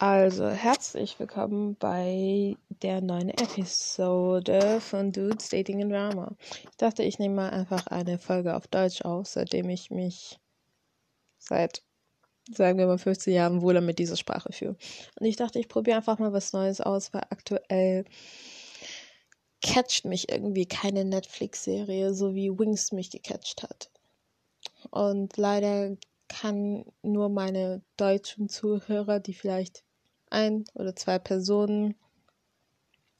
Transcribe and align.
Also, 0.00 0.48
herzlich 0.48 1.18
willkommen 1.18 1.74
bei 1.74 2.56
der 2.68 3.00
neuen 3.00 3.30
Episode 3.30 4.80
von 4.80 5.10
Dudes 5.10 5.48
Dating 5.48 5.80
in 5.80 5.90
Drama. 5.90 6.36
Ich 6.70 6.76
dachte, 6.76 7.02
ich 7.02 7.18
nehme 7.18 7.34
mal 7.34 7.50
einfach 7.50 7.88
eine 7.88 8.20
Folge 8.20 8.54
auf 8.54 8.68
Deutsch 8.68 9.02
auf, 9.02 9.26
seitdem 9.26 9.68
ich 9.70 9.90
mich 9.90 10.38
seit, 11.38 11.82
sagen 12.48 12.78
wir 12.78 12.86
mal, 12.86 12.98
15 12.98 13.34
Jahren 13.34 13.60
wohler 13.60 13.80
mit 13.80 13.98
dieser 13.98 14.16
Sprache 14.16 14.52
fühle. 14.52 14.76
Und 15.18 15.26
ich 15.26 15.34
dachte, 15.34 15.58
ich 15.58 15.66
probiere 15.66 15.96
einfach 15.96 16.20
mal 16.20 16.32
was 16.32 16.52
Neues 16.52 16.80
aus, 16.80 17.12
weil 17.12 17.24
aktuell 17.30 18.04
catcht 19.62 20.04
mich 20.04 20.30
irgendwie 20.30 20.66
keine 20.66 21.04
Netflix-Serie, 21.04 22.14
so 22.14 22.36
wie 22.36 22.56
Wings 22.56 22.92
mich 22.92 23.10
gecatcht 23.10 23.64
hat. 23.64 23.90
Und 24.92 25.36
leider 25.36 25.96
kann 26.28 26.84
nur 27.02 27.30
meine 27.30 27.82
deutschen 27.96 28.48
Zuhörer, 28.48 29.18
die 29.18 29.34
vielleicht 29.34 29.82
ein 30.30 30.64
oder 30.74 30.94
zwei 30.96 31.18
Personen 31.18 31.94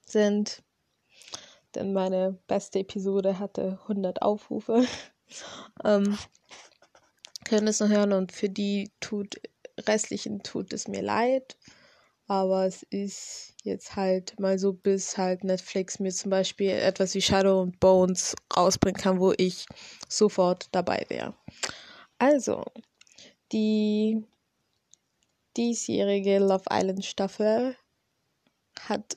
sind. 0.05 0.63
Denn 1.75 1.93
meine 1.93 2.39
beste 2.47 2.81
Episode 2.81 3.39
hatte 3.39 3.79
100 3.83 4.23
Aufrufe. 4.23 4.87
ähm, 5.85 6.19
können 7.45 7.69
es 7.69 7.81
noch 7.81 7.89
hören 7.89 8.13
und 8.13 8.33
für 8.33 8.49
die 8.49 8.91
tut, 9.01 9.41
restlichen 9.87 10.43
tut 10.43 10.73
es 10.73 10.89
mir 10.89 11.03
leid. 11.03 11.57
Aber 12.27 12.67
es 12.67 12.83
ist 12.91 13.55
jetzt 13.63 13.97
halt 13.97 14.39
mal 14.39 14.59
so, 14.59 14.75
bis 14.75 15.17
halt 15.17 15.45
Netflix 15.45 15.99
mir 15.99 16.13
zum 16.13 16.31
Beispiel 16.31 16.71
etwas 16.71 17.15
wie 17.15 17.23
Shadow 17.23 17.63
und 17.63 17.81
Bones 17.81 18.35
rausbringen 18.55 19.01
kann, 19.01 19.19
wo 19.19 19.33
ich 19.39 19.65
sofort 20.09 20.69
dabei 20.73 21.07
wäre. 21.09 21.35
Also, 22.19 22.65
die 23.51 24.27
diesjährige 25.59 26.39
Love 26.39 26.65
Island 26.71 27.05
Staffel 27.05 27.77
hat 28.81 29.17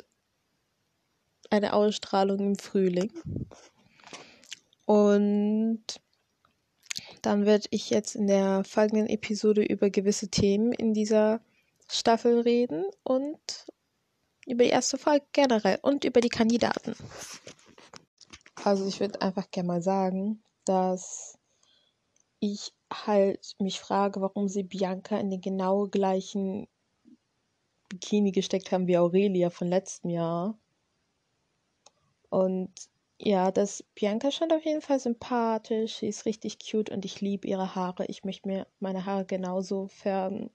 eine 1.52 1.74
Ausstrahlung 1.74 2.40
im 2.40 2.56
Frühling. 2.56 3.12
Und 4.86 5.84
dann 7.22 7.46
werde 7.46 7.68
ich 7.70 7.92
jetzt 7.92 8.16
in 8.16 8.28
der 8.28 8.64
folgenden 8.64 9.08
Episode 9.08 9.64
über 9.64 9.90
gewisse 9.90 10.30
Themen 10.30 10.74
in 10.74 10.94
dieser 10.94 11.42
Staffel 11.88 12.42
reden 12.42 12.86
und 13.04 13.68
über 14.48 14.64
die 14.64 14.72
erste 14.72 14.98
Folge 14.98 15.26
generell 15.34 15.78
und 15.84 16.04
über 16.04 16.22
die 16.22 16.30
Kandidaten. 16.30 16.96
Also 18.64 18.88
ich 18.88 19.00
würde 19.00 19.22
einfach 19.22 19.52
gerne 19.52 19.68
mal 19.68 19.82
sagen, 19.82 20.44
dass 20.66 21.38
ich 22.42 22.74
halt 22.92 23.56
mich 23.60 23.80
frage, 23.80 24.20
warum 24.20 24.50
sie 24.50 24.64
Bianca 24.64 25.18
in 25.18 25.30
den 25.30 25.42
genau 25.42 25.88
gleichen 25.88 26.68
Bikini 27.88 28.32
gesteckt 28.32 28.72
haben 28.72 28.88
wie 28.88 28.98
Aurelia 28.98 29.50
von 29.50 29.68
letztem 29.68 30.10
Jahr. 30.10 30.58
Und 32.30 32.72
ja, 33.20 33.52
das 33.52 33.84
Bianca 33.94 34.32
scheint 34.32 34.54
auf 34.54 34.66
jeden 34.66 34.82
Fall 34.82 35.00
sympathisch. 35.00 35.98
Sie 35.98 36.08
ist 36.08 36.26
richtig 36.26 36.58
cute 36.60 36.90
und 36.90 37.06
ich 37.06 37.22
liebe 37.22 37.48
ihre 37.48 37.76
Haare. 37.76 38.06
Ich 38.08 38.24
möchte 38.24 38.48
mir 38.48 38.68
meine 38.80 39.06
Haare 39.06 39.26
genauso 39.26 39.88
färben. 39.88 40.50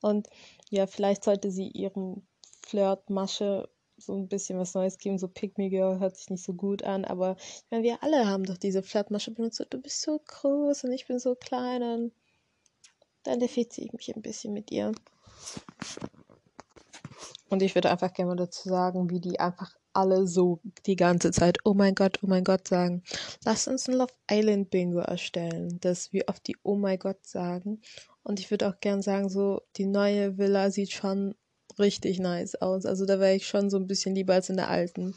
Und 0.00 0.28
ja, 0.70 0.86
vielleicht 0.86 1.24
sollte 1.24 1.50
sie 1.50 1.68
ihrem 1.68 2.26
Flirtmasche 2.66 3.68
so 3.98 4.14
ein 4.14 4.28
bisschen 4.28 4.58
was 4.58 4.74
Neues 4.74 4.98
geben. 4.98 5.18
So 5.18 5.28
Pick 5.28 5.58
Me 5.58 5.70
Girl 5.70 5.98
hört 5.98 6.16
sich 6.16 6.30
nicht 6.30 6.44
so 6.44 6.54
gut 6.54 6.82
an, 6.82 7.04
aber 7.04 7.36
ich 7.38 7.64
meine, 7.70 7.82
wir 7.82 8.02
alle 8.02 8.26
haben 8.26 8.44
doch 8.44 8.58
diese 8.58 8.82
Flirtmasche 8.82 9.30
benutzt. 9.30 9.64
Du 9.70 9.80
bist 9.80 10.02
so 10.02 10.20
groß 10.24 10.84
und 10.84 10.92
ich 10.92 11.06
bin 11.06 11.18
so 11.18 11.34
klein 11.34 11.82
und 11.82 12.12
dann 13.22 13.38
identifiziere 13.38 13.86
ich 13.86 13.92
mich 13.92 14.14
ein 14.14 14.22
bisschen 14.22 14.52
mit 14.52 14.70
ihr. 14.70 14.92
Und 17.48 17.62
ich 17.62 17.74
würde 17.74 17.90
einfach 17.90 18.12
gerne 18.12 18.30
mal 18.30 18.36
dazu 18.36 18.68
sagen, 18.68 19.10
wie 19.10 19.20
die 19.20 19.38
einfach 19.38 19.74
alle 19.92 20.26
so 20.26 20.60
die 20.84 20.96
ganze 20.96 21.30
Zeit, 21.30 21.58
oh 21.64 21.72
mein 21.72 21.94
Gott, 21.94 22.18
oh 22.22 22.26
mein 22.26 22.44
Gott 22.44 22.68
sagen. 22.68 23.02
Lass 23.44 23.66
uns 23.66 23.88
ein 23.88 23.94
Love 23.94 24.12
Island 24.30 24.70
Bingo 24.70 24.98
erstellen, 24.98 25.78
dass 25.80 26.12
wir 26.12 26.24
oft 26.28 26.46
die 26.46 26.56
Oh 26.62 26.76
mein 26.76 26.98
Gott 26.98 27.24
sagen. 27.26 27.80
Und 28.22 28.40
ich 28.40 28.50
würde 28.50 28.68
auch 28.68 28.80
gern 28.80 29.00
sagen, 29.00 29.28
so, 29.28 29.62
die 29.76 29.86
neue 29.86 30.36
Villa 30.36 30.70
sieht 30.70 30.92
schon 30.92 31.34
richtig 31.78 32.18
nice 32.18 32.56
aus. 32.56 32.86
Also 32.86 33.06
da 33.06 33.20
wäre 33.20 33.34
ich 33.34 33.46
schon 33.46 33.70
so 33.70 33.76
ein 33.76 33.86
bisschen 33.86 34.14
lieber 34.14 34.34
als 34.34 34.48
in 34.48 34.56
der 34.56 34.68
alten. 34.68 35.14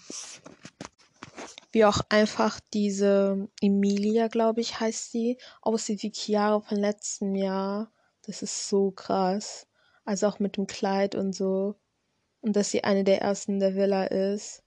Wie 1.72 1.86
auch 1.86 2.02
einfach 2.10 2.60
diese 2.74 3.48
Emilia, 3.62 4.28
glaube 4.28 4.62
ich, 4.62 4.80
heißt 4.80 5.12
sie, 5.12 5.38
aussieht 5.62 6.02
wie 6.04 6.12
Chiara 6.12 6.60
von 6.62 6.78
letztem 6.78 7.36
Jahr. 7.36 7.92
Das 8.26 8.42
ist 8.42 8.68
so 8.70 8.92
krass. 8.92 9.68
Also 10.04 10.28
auch 10.28 10.40
mit 10.40 10.58
dem 10.58 10.66
Kleid 10.66 11.14
und 11.14 11.34
so. 11.34 11.76
Und 12.42 12.56
dass 12.56 12.72
sie 12.72 12.84
eine 12.84 13.04
der 13.04 13.22
ersten 13.22 13.60
der 13.60 13.76
Villa 13.76 14.06
ist. 14.06 14.64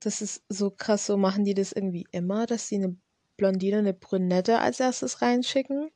Das 0.00 0.20
ist 0.20 0.42
so 0.48 0.70
krass. 0.70 1.06
So 1.06 1.16
machen 1.16 1.44
die 1.44 1.54
das 1.54 1.72
irgendwie 1.72 2.06
immer, 2.10 2.46
dass 2.46 2.68
sie 2.68 2.76
eine 2.76 2.96
Blondine, 3.36 3.78
eine 3.78 3.94
Brünette 3.94 4.58
als 4.58 4.80
erstes 4.80 5.22
reinschicken. 5.22 5.90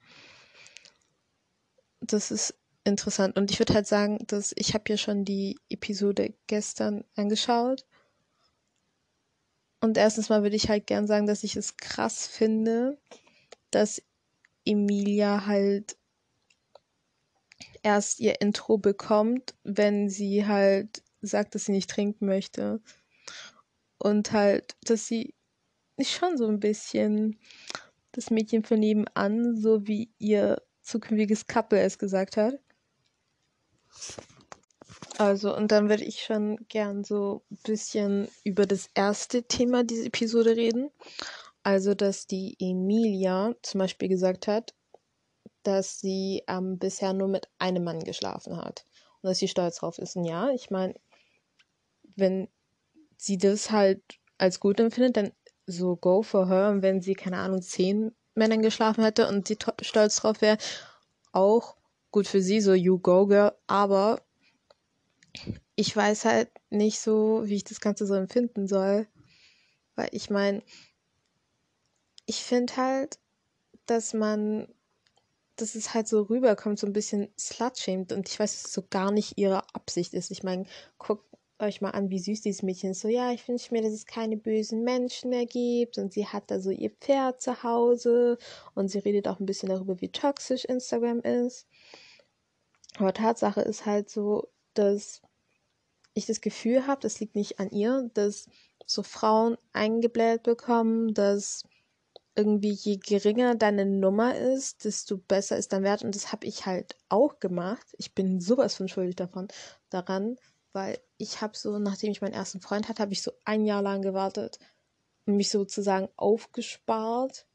Das 2.01 2.31
ist 2.31 2.55
interessant. 2.85 3.37
Und 3.37 3.51
ich 3.51 3.59
würde 3.59 3.75
halt 3.75 3.87
sagen, 3.87 4.19
dass 4.27 4.53
ich 4.57 4.75
habe 4.75 4.85
ja 4.89 4.97
schon 4.97 5.25
die 5.25 5.59
Episode 5.69 6.35
gestern 6.47 7.05
angeschaut. 7.17 7.85
Und 9.81 9.97
erstens 9.99 10.29
mal 10.29 10.43
würde 10.43 10.57
ich 10.57 10.69
halt 10.69 10.87
gern 10.87 11.07
sagen, 11.07 11.27
dass 11.27 11.45
ich 11.45 11.57
es 11.57 11.77
krass 11.77 12.27
finde, 12.27 12.99
dass 13.71 14.03
Emilia 14.65 15.47
halt 15.47 15.97
erst 17.83 18.21
ihr 18.21 18.41
Intro 18.41 18.79
bekommt, 18.79 19.55
wenn 19.63 20.09
sie 20.09 20.47
halt 20.47 21.03
sagt, 21.21 21.55
dass 21.55 21.67
sie 21.67 21.73
nicht 21.73 21.91
trinken 21.91 22.27
möchte. 22.27 22.81
Und 23.99 24.33
halt, 24.33 24.77
dass 24.85 25.07
sie 25.07 25.35
schon 26.01 26.37
so 26.37 26.47
ein 26.47 26.61
bisschen 26.61 27.39
das 28.13 28.31
Mädchen 28.31 28.65
von 28.65 28.81
nebenan, 28.81 29.57
so 29.57 29.87
wie 29.87 30.11
ihr 30.19 30.63
zukünftiges 30.83 31.47
Couple 31.47 31.81
es 31.81 31.99
gesagt 31.99 32.37
hat. 32.37 32.59
Also, 35.19 35.55
und 35.57 35.71
dann 35.71 35.89
würde 35.89 36.05
ich 36.05 36.23
schon 36.23 36.57
gern 36.69 37.05
so 37.05 37.45
ein 37.51 37.59
bisschen 37.65 38.29
über 38.43 38.67
das 38.67 38.91
erste 38.95 39.45
Thema 39.45 39.85
dieser 39.85 40.07
Episode 40.07 40.57
reden. 40.57 40.91
Also, 41.63 41.95
dass 41.95 42.27
die 42.27 42.57
Emilia 42.59 43.55
zum 43.63 43.79
Beispiel 43.79 44.09
gesagt 44.09 44.49
hat, 44.49 44.75
dass 45.63 46.01
sie 46.01 46.43
ähm, 46.49 46.79
bisher 46.79 47.13
nur 47.13 47.29
mit 47.29 47.49
einem 47.59 47.85
Mann 47.85 48.01
geschlafen 48.01 48.57
hat. 48.57 48.85
Und 49.23 49.29
dass 49.29 49.39
sie 49.39 49.49
stolz 49.49 49.77
drauf 49.77 49.99
ist. 49.99 50.17
Und 50.17 50.25
ja, 50.25 50.51
ich 50.51 50.71
meine, 50.71 50.95
wenn 52.17 52.49
sie 53.17 53.39
das 53.39 53.71
halt 53.71 54.03
als 54.37 54.61
gut 54.61 54.81
empfindet, 54.81 55.17
dann 55.17 55.33
so 55.67 55.97
go 55.97 56.23
for 56.23 56.49
her. 56.49 56.71
Und 56.71 56.83
wenn 56.83 57.01
sie, 57.01 57.15
keine 57.15 57.39
Ahnung, 57.39 57.63
zehn 57.63 58.15
Männern 58.35 58.63
geschlafen 58.63 59.05
hätte 59.05 59.29
und 59.29 59.47
sie 59.47 59.57
stolz 59.81 60.17
drauf 60.17 60.41
wäre, 60.41 60.59
auch 61.33 61.77
gut 62.15 62.29
für 62.29 62.41
sie, 62.41 62.61
so 62.61 62.75
you 62.75 63.01
go 63.01 63.27
girl, 63.27 63.51
aber 63.67 64.23
ich 65.75 65.97
weiß 65.97 66.27
halt 66.27 66.49
nicht 66.71 67.01
so, 67.01 67.43
wie 67.45 67.57
ich 67.57 67.65
das 67.65 67.81
Ganze 67.81 68.07
so 68.07 68.15
empfinden 68.15 68.69
soll. 68.69 69.09
Weil 69.97 70.11
ich 70.13 70.31
meine, 70.31 70.63
ich 72.25 72.37
finde 72.45 72.77
halt, 72.77 73.19
dass 73.87 74.15
man, 74.15 74.69
dass 75.57 75.75
es 75.75 75.93
halt 75.93 76.07
so 76.07 76.23
rüberkommt, 76.23 76.79
so 76.79 76.87
ein 76.87 76.93
bisschen 76.93 77.31
slutshamed 77.37 78.13
und 78.13 78.29
ich 78.29 78.39
weiß, 78.39 78.53
dass 78.53 78.67
es 78.67 78.73
so 78.73 78.85
gar 78.89 79.11
nicht 79.11 79.37
ihre 79.37 79.65
Absicht 79.75 80.15
ist. 80.15 80.31
Ich 80.31 80.45
meine, 80.45 80.67
guckt 80.99 81.27
euch 81.59 81.81
mal 81.81 81.91
an, 81.91 82.11
wie 82.11 82.21
süß 82.21 82.43
dieses 82.43 82.63
Mädchen 82.63 82.93
ist. 82.93 83.01
So, 83.01 83.09
ja, 83.09 83.33
ich 83.33 83.49
wünsche 83.49 83.75
mir, 83.75 83.83
dass 83.83 83.93
es 83.93 84.07
keine 84.07 84.37
bösen 84.37 84.85
Menschen 84.85 85.31
mehr 85.31 85.47
gibt 85.47 85.99
und 85.99 86.13
sie 86.13 86.29
hat 86.29 86.49
da 86.53 86.61
so 86.61 86.71
ihr 86.71 86.91
Pferd 86.91 87.43
zu 87.43 87.65
Hause 87.65 88.39
und 88.77 88.87
sie 88.87 89.01
redet 89.01 89.27
auch 89.27 89.41
ein 89.41 89.47
bisschen 89.47 89.71
darüber, 89.71 90.01
wie 90.01 90.11
toxisch 90.11 90.65
Instagram 90.65 91.19
ist. 91.21 91.67
Aber 92.99 93.13
Tatsache 93.13 93.61
ist 93.61 93.87
halt 93.87 94.09
so, 94.09 94.49
dass 94.75 95.23
ich 96.15 96.27
das 96.27 96.41
Gefühl 96.41 96.87
habe, 96.87 97.01
das 97.01 97.21
liegt 97.21 97.35
nicht 97.35 97.59
an 97.59 97.71
ihr, 97.71 98.11
dass 98.15 98.49
so 98.87 99.03
Frauen 99.03 99.57
eingebläht 99.73 100.43
bekommen, 100.45 101.15
dass 101.15 101.63
irgendwie 102.37 102.73
je 102.73 102.97
geringer 102.97 103.55
deine 103.55 103.87
Nummer 103.87 104.37
ist, 104.37 104.85
desto 104.85 105.19
besser 105.19 105.57
ist 105.57 105.73
dein 105.73 105.83
Wert. 105.83 106.03
Und 106.03 106.15
das 106.15 106.33
habe 106.33 106.47
ich 106.47 106.67
halt 106.67 106.97
auch 107.09 107.39
gemacht. 107.41 107.87
Ich 107.99 108.15
bin 108.15 108.41
sowas 108.41 108.75
von 108.75 108.89
schuldig 108.89 109.17
davon, 109.17 109.49
daran, 109.91 110.37
weil 110.73 110.99
ich 111.17 111.41
habe 111.41 111.57
so, 111.57 111.79
nachdem 111.79 112.11
ich 112.11 112.21
meinen 112.21 112.35
ersten 112.35 112.61
Freund 112.61 112.89
hatte, 112.89 113.03
habe 113.03 113.13
ich 113.13 113.23
so 113.23 113.33
ein 113.45 113.65
Jahr 113.65 113.83
lang 113.83 114.03
gewartet 114.03 114.59
und 115.27 115.37
mich 115.37 115.51
sozusagen 115.51 116.09
aufgespart 116.17 117.47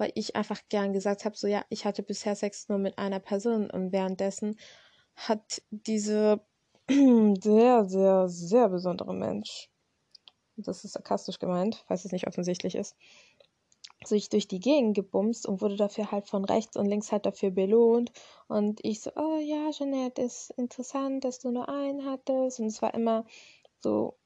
weil 0.00 0.12
ich 0.14 0.34
einfach 0.34 0.62
gern 0.70 0.94
gesagt 0.94 1.26
habe, 1.26 1.36
so 1.36 1.46
ja, 1.46 1.62
ich 1.68 1.84
hatte 1.84 2.02
bisher 2.02 2.34
Sex 2.34 2.70
nur 2.70 2.78
mit 2.78 2.96
einer 2.96 3.20
Person 3.20 3.70
und 3.70 3.92
währenddessen 3.92 4.58
hat 5.14 5.62
diese 5.70 6.40
sehr, 6.88 7.84
sehr, 7.84 8.28
sehr 8.28 8.68
besondere 8.70 9.12
Mensch, 9.14 9.70
das 10.56 10.84
ist 10.84 10.92
sarkastisch 10.92 11.38
gemeint, 11.38 11.84
falls 11.86 12.06
es 12.06 12.12
nicht 12.12 12.26
offensichtlich 12.26 12.76
ist, 12.76 12.96
sich 14.02 14.30
durch 14.30 14.48
die 14.48 14.60
Gegend 14.60 14.94
gebumst 14.94 15.46
und 15.46 15.60
wurde 15.60 15.76
dafür 15.76 16.10
halt 16.10 16.26
von 16.26 16.46
rechts 16.46 16.78
und 16.78 16.86
links 16.86 17.12
halt 17.12 17.26
dafür 17.26 17.50
belohnt. 17.50 18.10
Und 18.48 18.80
ich 18.82 19.02
so, 19.02 19.10
oh 19.16 19.38
ja, 19.38 19.70
Jeanette, 19.70 20.22
ist 20.22 20.50
interessant, 20.56 21.24
dass 21.24 21.38
du 21.40 21.50
nur 21.50 21.68
einen 21.68 22.06
hattest. 22.06 22.60
Und 22.60 22.66
es 22.66 22.80
war 22.80 22.94
immer 22.94 23.26
so, 23.80 24.16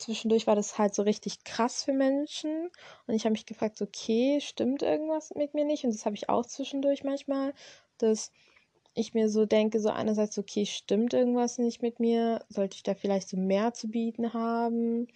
zwischendurch 0.00 0.46
war 0.46 0.56
das 0.56 0.78
halt 0.78 0.94
so 0.94 1.02
richtig 1.02 1.44
krass 1.44 1.84
für 1.84 1.92
Menschen. 1.92 2.70
Und 3.06 3.14
ich 3.14 3.24
habe 3.24 3.32
mich 3.32 3.46
gefragt, 3.46 3.80
okay, 3.82 4.40
stimmt 4.40 4.82
irgendwas 4.82 5.32
mit 5.34 5.54
mir 5.54 5.64
nicht? 5.64 5.84
Und 5.84 5.94
das 5.94 6.06
habe 6.06 6.16
ich 6.16 6.28
auch 6.28 6.46
zwischendurch 6.46 7.04
manchmal, 7.04 7.54
dass 7.98 8.32
ich 8.94 9.14
mir 9.14 9.28
so 9.28 9.46
denke, 9.46 9.80
so 9.80 9.90
einerseits, 9.90 10.38
okay, 10.38 10.66
stimmt 10.66 11.14
irgendwas 11.14 11.58
nicht 11.58 11.82
mit 11.82 12.00
mir? 12.00 12.44
Sollte 12.48 12.76
ich 12.76 12.82
da 12.82 12.94
vielleicht 12.94 13.28
so 13.28 13.36
mehr 13.36 13.72
zu 13.72 13.88
bieten 13.88 14.32
haben? 14.32 15.06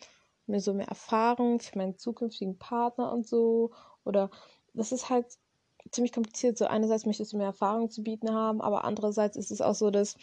Mir 0.47 0.61
so 0.61 0.75
mehr 0.75 0.89
Erfahrung 0.89 1.61
für 1.61 1.79
meinen 1.79 1.99
zukünftigen 1.99 2.59
Partner 2.59 3.13
und 3.13 3.27
so? 3.27 3.73
Oder 4.05 4.31
das 4.75 4.93
ist 4.93 5.09
halt 5.09 5.27
ziemlich 5.91 6.13
kompliziert. 6.13 6.59
So 6.59 6.67
einerseits 6.67 7.07
möchtest 7.07 7.33
du 7.33 7.37
mehr 7.39 7.47
Erfahrung 7.47 7.91
zu 7.91 8.03
bieten 8.03 8.33
haben, 8.33 8.61
aber 8.61 8.85
andererseits 8.85 9.37
ist 9.37 9.51
es 9.51 9.61
auch 9.61 9.75
so, 9.75 9.91
dass 9.91 10.17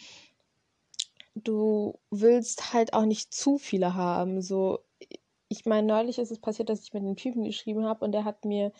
du 1.34 1.98
willst 2.10 2.72
halt 2.72 2.94
auch 2.94 3.04
nicht 3.04 3.34
zu 3.34 3.58
viele 3.58 3.94
haben. 3.94 4.42
So, 4.42 4.80
ich 5.48 5.66
meine, 5.66 5.86
neulich 5.86 6.18
ist 6.18 6.30
es 6.30 6.40
passiert, 6.40 6.68
dass 6.68 6.82
ich 6.82 6.92
mit 6.92 7.02
einem 7.02 7.16
Typen 7.16 7.44
geschrieben 7.44 7.84
habe 7.84 8.04
und 8.04 8.12
der 8.12 8.24
hat 8.24 8.44
mir 8.44 8.72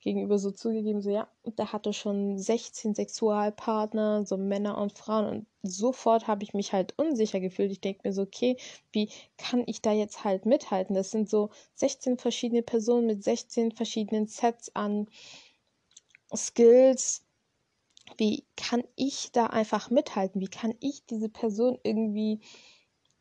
gegenüber 0.00 0.38
so 0.38 0.50
zugegeben, 0.52 1.00
so 1.00 1.10
ja, 1.10 1.28
der 1.44 1.72
hatte 1.72 1.92
schon 1.92 2.38
16 2.38 2.94
Sexualpartner, 2.94 4.24
so 4.24 4.36
Männer 4.36 4.78
und 4.78 4.92
Frauen 4.96 5.26
und 5.26 5.46
sofort 5.62 6.28
habe 6.28 6.44
ich 6.44 6.54
mich 6.54 6.72
halt 6.72 6.94
unsicher 6.98 7.40
gefühlt. 7.40 7.72
Ich 7.72 7.80
denke 7.80 8.02
mir 8.04 8.12
so, 8.12 8.22
okay, 8.22 8.56
wie 8.92 9.10
kann 9.36 9.64
ich 9.66 9.82
da 9.82 9.92
jetzt 9.92 10.24
halt 10.24 10.46
mithalten? 10.46 10.94
Das 10.94 11.10
sind 11.10 11.28
so 11.28 11.50
16 11.74 12.18
verschiedene 12.18 12.62
Personen 12.62 13.06
mit 13.06 13.24
16 13.24 13.72
verschiedenen 13.72 14.28
Sets 14.28 14.74
an 14.74 15.08
Skills, 16.34 17.24
wie 18.16 18.44
kann 18.56 18.82
ich 18.96 19.32
da 19.32 19.46
einfach 19.46 19.90
mithalten? 19.90 20.40
Wie 20.40 20.48
kann 20.48 20.74
ich 20.80 21.04
diese 21.06 21.28
Person 21.28 21.78
irgendwie 21.82 22.40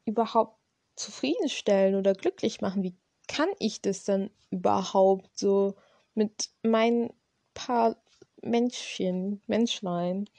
überhaupt 0.06 0.58
zufriedenstellen 0.96 1.96
oder 1.96 2.14
glücklich 2.14 2.62
machen? 2.62 2.84
Wie 2.84 2.96
kann 3.28 3.50
ich 3.60 3.82
das 3.82 4.04
dann 4.04 4.30
überhaupt 4.50 5.38
so 5.38 5.76
mit 6.16 6.50
meinen 6.64 7.14
paar 7.54 7.98
Menschchen, 8.42 9.42
Menschlein? 9.48 10.30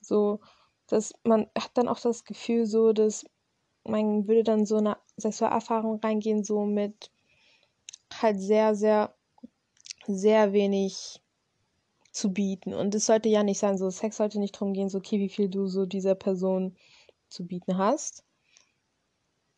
So, 0.00 0.40
dass 0.88 1.14
man 1.24 1.48
hat 1.56 1.70
dann 1.74 1.88
auch 1.88 2.00
das 2.00 2.24
Gefühl 2.24 2.66
so, 2.66 2.92
dass 2.92 3.24
man 3.84 4.26
würde 4.28 4.44
dann 4.44 4.66
so 4.66 4.76
eine 4.76 4.96
Sexualerfahrung 5.16 6.00
reingehen, 6.00 6.44
so 6.44 6.64
mit 6.64 7.10
halt 8.20 8.40
sehr, 8.40 8.74
sehr, 8.74 9.14
sehr 10.06 10.52
wenig 10.52 11.21
zu 12.12 12.32
bieten. 12.32 12.74
Und 12.74 12.94
es 12.94 13.06
sollte 13.06 13.28
ja 13.28 13.42
nicht 13.42 13.58
sein, 13.58 13.78
so 13.78 13.90
Sex 13.90 14.18
sollte 14.18 14.38
nicht 14.38 14.54
darum 14.54 14.74
gehen, 14.74 14.88
so 14.88 14.98
okay, 14.98 15.18
wie 15.18 15.28
viel 15.28 15.48
du 15.48 15.66
so 15.66 15.86
dieser 15.86 16.14
Person 16.14 16.76
zu 17.28 17.46
bieten 17.46 17.78
hast. 17.78 18.24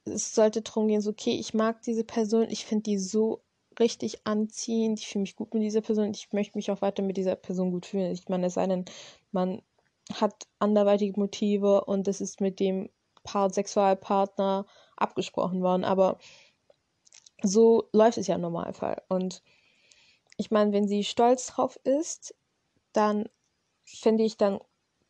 Es 0.05 0.35
sollte 0.35 0.62
darum 0.62 0.89
gehen, 0.89 1.01
so 1.01 1.11
okay, 1.11 1.33
ich 1.33 1.55
mag 1.55 1.83
diese 1.83 2.05
Person, 2.05 2.47
ich 2.51 2.65
finde 2.65 2.85
die 2.85 2.99
so 2.99 3.43
richtig 3.79 4.27
anziehend, 4.27 5.01
ich 5.01 5.09
fühle 5.09 5.23
mich 5.23 5.37
gut 5.37 5.53
mit 5.53 5.62
dieser 5.62 5.81
Person, 5.81 6.11
ich 6.12 6.33
möchte 6.33 6.56
mich 6.56 6.71
auch 6.71 6.83
weiter 6.83 7.03
mit 7.03 7.17
dieser 7.17 7.37
Person 7.37 7.73
gut 7.73 7.87
fühlen. 7.87 8.12
Ich 8.12 8.29
meine, 8.29 8.47
es 8.47 8.55
sei 8.55 8.67
denn, 8.67 8.85
man 9.33 9.62
hat 10.12 10.47
anderweitige 10.59 11.19
Motive 11.19 11.85
und 11.85 12.07
es 12.07 12.21
ist 12.21 12.41
mit 12.41 12.61
dem 12.61 12.91
Paar 13.25 13.50
Sexualpartner 13.50 14.67
abgesprochen 14.97 15.62
worden, 15.62 15.85
aber 15.85 16.19
so 17.43 17.89
läuft 17.93 18.19
es 18.19 18.27
ja 18.27 18.35
im 18.37 18.43
Normalfall. 18.43 19.03
Und 19.09 19.43
ich 20.37 20.50
meine, 20.50 20.73
wenn 20.73 20.87
sie 20.87 21.05
stolz 21.05 21.47
drauf 21.47 21.79
ist, 21.85 22.35
dann 22.94 23.29
finde 23.85 24.25
ich, 24.25 24.37
dann 24.37 24.58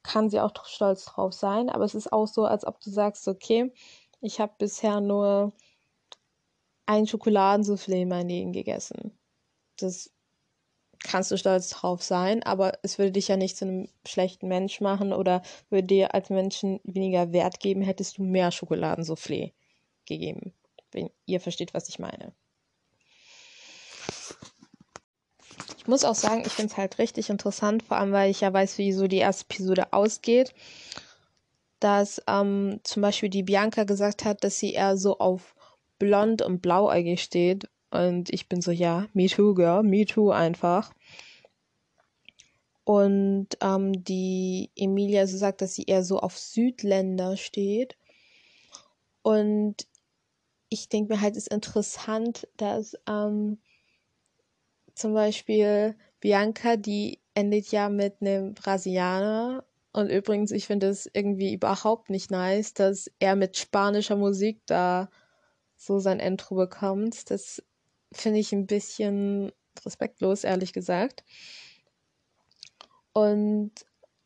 kann 0.03 0.31
sie 0.31 0.41
auch 0.41 0.53
stolz 0.67 1.05
drauf 1.07 1.33
sein. 1.33 1.71
Aber 1.71 1.85
es 1.85 1.95
ist 1.95 2.13
auch 2.13 2.27
so, 2.27 2.45
als 2.45 2.67
ob 2.67 2.81
du 2.81 2.91
sagst, 2.91 3.29
okay, 3.29 3.73
ich 4.21 4.41
habe 4.41 4.53
bisher 4.59 5.01
nur 5.01 5.53
ein 6.87 7.07
Schokoladensoufflé 7.07 8.03
in 8.03 8.09
meinem 8.09 8.29
Leben 8.29 8.53
gegessen. 8.53 9.17
Das 9.77 10.11
kannst 11.01 11.31
du 11.31 11.39
stolz 11.39 11.71
drauf 11.71 12.03
sein, 12.03 12.43
aber 12.43 12.79
es 12.83 12.99
würde 12.99 13.13
dich 13.13 13.29
ja 13.29 13.37
nicht 13.37 13.57
zu 13.57 13.67
einem 13.67 13.89
schlechten 14.07 14.49
Mensch 14.49 14.81
machen 14.81 15.13
oder 15.13 15.43
würde 15.69 15.87
dir 15.87 16.15
als 16.15 16.31
Menschen 16.31 16.81
weniger 16.85 17.33
Wert 17.33 17.61
geben, 17.61 17.83
hättest 17.83 18.19
du 18.19 18.23
mehr 18.23 18.51
Schokoladensoufflé 18.51 19.53
gegeben. 20.07 20.53
Wenn 20.93 21.11
ihr 21.27 21.41
versteht, 21.41 21.75
was 21.75 21.89
ich 21.89 21.99
meine. 21.99 22.33
Ich 25.85 25.89
muss 25.89 26.07
auch 26.07 26.15
sagen, 26.15 26.45
ich 26.47 26.53
finde 26.53 26.73
es 26.73 26.79
halt 26.79 26.99
richtig 26.99 27.29
interessant, 27.29 27.83
vor 27.83 27.99
allem 27.99 28.13
weil 28.13 28.31
ich 28.31 28.41
ja 28.41 28.51
weiß, 28.51 28.79
wie 28.79 28.91
so 28.91 29.07
die 29.07 29.19
erste 29.19 29.45
Episode 29.45 29.93
ausgeht. 29.93 30.55
Dass 31.79 32.23
ähm, 32.27 32.81
zum 32.85 33.03
Beispiel 33.03 33.29
die 33.29 33.43
Bianca 33.43 33.85
gesagt 33.85 34.25
hat, 34.25 34.43
dass 34.45 34.59
sie 34.59 34.73
eher 34.73 34.97
so 34.97 35.19
auf 35.19 35.55
blond 35.99 36.41
und 36.41 36.63
blauäugig 36.63 37.23
steht. 37.23 37.69
Und 37.91 38.31
ich 38.31 38.49
bin 38.49 38.63
so, 38.63 38.71
ja, 38.71 39.09
me 39.13 39.27
too, 39.27 39.53
girl, 39.53 39.83
me 39.83 40.07
too 40.07 40.31
einfach. 40.31 40.91
Und 42.85 43.49
ähm, 43.61 44.05
die 44.05 44.71
Emilia 44.77 45.27
so 45.27 45.37
sagt, 45.37 45.61
dass 45.61 45.75
sie 45.75 45.85
eher 45.85 46.03
so 46.03 46.19
auf 46.19 46.39
Südländer 46.39 47.37
steht. 47.37 47.99
Und 49.21 49.87
ich 50.71 50.89
denke 50.89 51.13
mir 51.13 51.21
halt, 51.21 51.37
es 51.37 51.47
ist 51.47 51.53
interessant, 51.53 52.49
dass 52.57 52.97
ähm, 53.07 53.59
zum 54.95 55.15
Beispiel 55.15 55.97
Bianca, 56.21 56.77
die 56.77 57.21
endet 57.35 57.71
ja 57.71 57.89
mit 57.89 58.21
einem 58.21 58.55
Brasilianer. 58.55 59.65
Und 59.93 60.09
übrigens, 60.09 60.51
ich 60.51 60.67
finde 60.67 60.89
es 60.89 61.09
irgendwie 61.13 61.55
überhaupt 61.55 62.11
nicht 62.11 62.31
nice, 62.31 62.75
dass 62.75 63.11
er 63.19 63.37
mit 63.37 63.57
spanischer 63.57 64.17
Musik 64.17 64.61
da 64.67 65.09
so 65.77 65.99
sein 65.99 66.21
Intro 66.21 66.55
bekommt. 66.55 67.31
Das 67.31 67.63
finde 68.13 68.41
ich 68.41 68.53
ein 68.53 68.67
bisschen 68.67 69.53
respektlos, 69.85 70.45
ehrlich 70.45 70.73
gesagt. 70.73 71.25
Und 73.13 73.73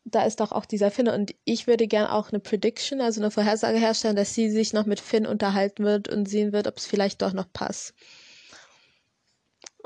da 0.05 0.23
ist 0.23 0.39
doch 0.39 0.51
auch 0.51 0.65
dieser 0.65 0.91
Finn. 0.91 1.07
Und 1.07 1.35
ich 1.45 1.67
würde 1.67 1.87
gerne 1.87 2.13
auch 2.13 2.29
eine 2.29 2.39
Prediction, 2.39 3.01
also 3.01 3.21
eine 3.21 3.31
Vorhersage 3.31 3.77
herstellen, 3.77 4.15
dass 4.15 4.33
sie 4.33 4.49
sich 4.49 4.73
noch 4.73 4.85
mit 4.85 4.99
Finn 4.99 5.25
unterhalten 5.25 5.83
wird 5.83 6.09
und 6.09 6.27
sehen 6.27 6.51
wird, 6.51 6.67
ob 6.67 6.77
es 6.77 6.85
vielleicht 6.85 7.21
doch 7.21 7.33
noch 7.33 7.51
passt. 7.51 7.93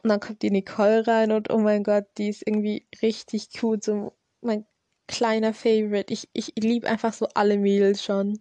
Und 0.04 0.10
dann 0.10 0.20
kommt 0.20 0.42
die 0.42 0.52
Nicole 0.52 1.08
rein 1.08 1.32
und 1.32 1.50
oh 1.50 1.60
mein 1.60 1.84
Gott, 1.84 2.06
die 2.18 2.28
ist 2.28 2.46
irgendwie 2.46 2.86
richtig 3.02 3.50
cute. 3.58 3.84
So 3.84 4.14
mein 4.42 4.66
kleiner 5.08 5.54
Favorite. 5.54 6.12
Ich, 6.12 6.30
ich 6.34 6.54
liebe 6.58 6.90
einfach 6.90 7.14
so 7.14 7.28
alle 7.34 7.58
Mädels 7.58 8.04
schon. 8.04 8.40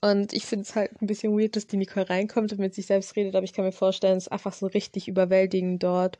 Und 0.00 0.32
ich 0.32 0.44
finde 0.44 0.64
es 0.64 0.74
halt 0.74 1.00
ein 1.00 1.06
bisschen 1.06 1.38
weird, 1.38 1.56
dass 1.56 1.66
die 1.66 1.78
Nicole 1.78 2.08
reinkommt 2.08 2.52
und 2.52 2.58
mit 2.58 2.74
sich 2.74 2.86
selbst 2.86 3.16
redet, 3.16 3.34
aber 3.34 3.44
ich 3.44 3.54
kann 3.54 3.64
mir 3.64 3.72
vorstellen, 3.72 4.18
es 4.18 4.24
ist 4.24 4.32
einfach 4.32 4.52
so 4.52 4.66
richtig 4.66 5.08
überwältigend 5.08 5.82
dort. 5.82 6.18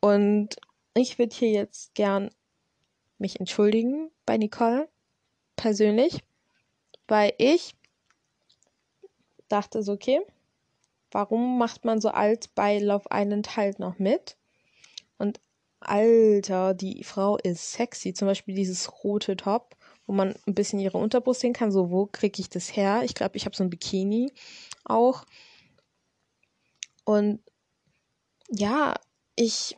Und 0.00 0.54
ich 0.94 1.18
würde 1.18 1.34
hier 1.34 1.50
jetzt 1.50 1.94
gern 1.94 2.30
mich 3.18 3.40
entschuldigen 3.40 4.12
bei 4.26 4.36
Nicole, 4.36 4.88
persönlich, 5.56 6.20
weil 7.08 7.32
ich 7.38 7.74
dachte 9.48 9.82
so, 9.82 9.92
okay, 9.94 10.20
warum 11.10 11.58
macht 11.58 11.84
man 11.84 12.00
so 12.00 12.08
alt 12.08 12.54
bei 12.54 12.78
Love 12.78 13.08
Island 13.12 13.56
halt 13.56 13.78
noch 13.78 13.98
mit? 13.98 14.36
Und 15.18 15.40
Alter, 15.80 16.74
die 16.74 17.04
Frau 17.04 17.36
ist 17.38 17.72
sexy. 17.72 18.12
Zum 18.12 18.26
Beispiel 18.26 18.54
dieses 18.54 19.04
rote 19.04 19.36
Top, 19.36 19.76
wo 20.06 20.12
man 20.12 20.34
ein 20.46 20.54
bisschen 20.54 20.80
ihre 20.80 20.98
Unterbrust 20.98 21.40
sehen 21.40 21.52
kann. 21.52 21.72
So, 21.72 21.90
wo 21.90 22.06
kriege 22.06 22.40
ich 22.40 22.48
das 22.48 22.74
her? 22.76 23.02
Ich 23.04 23.14
glaube, 23.14 23.36
ich 23.36 23.44
habe 23.44 23.56
so 23.56 23.62
ein 23.62 23.70
Bikini 23.70 24.32
auch. 24.84 25.24
Und 27.04 27.40
ja, 28.50 28.94
ich 29.36 29.76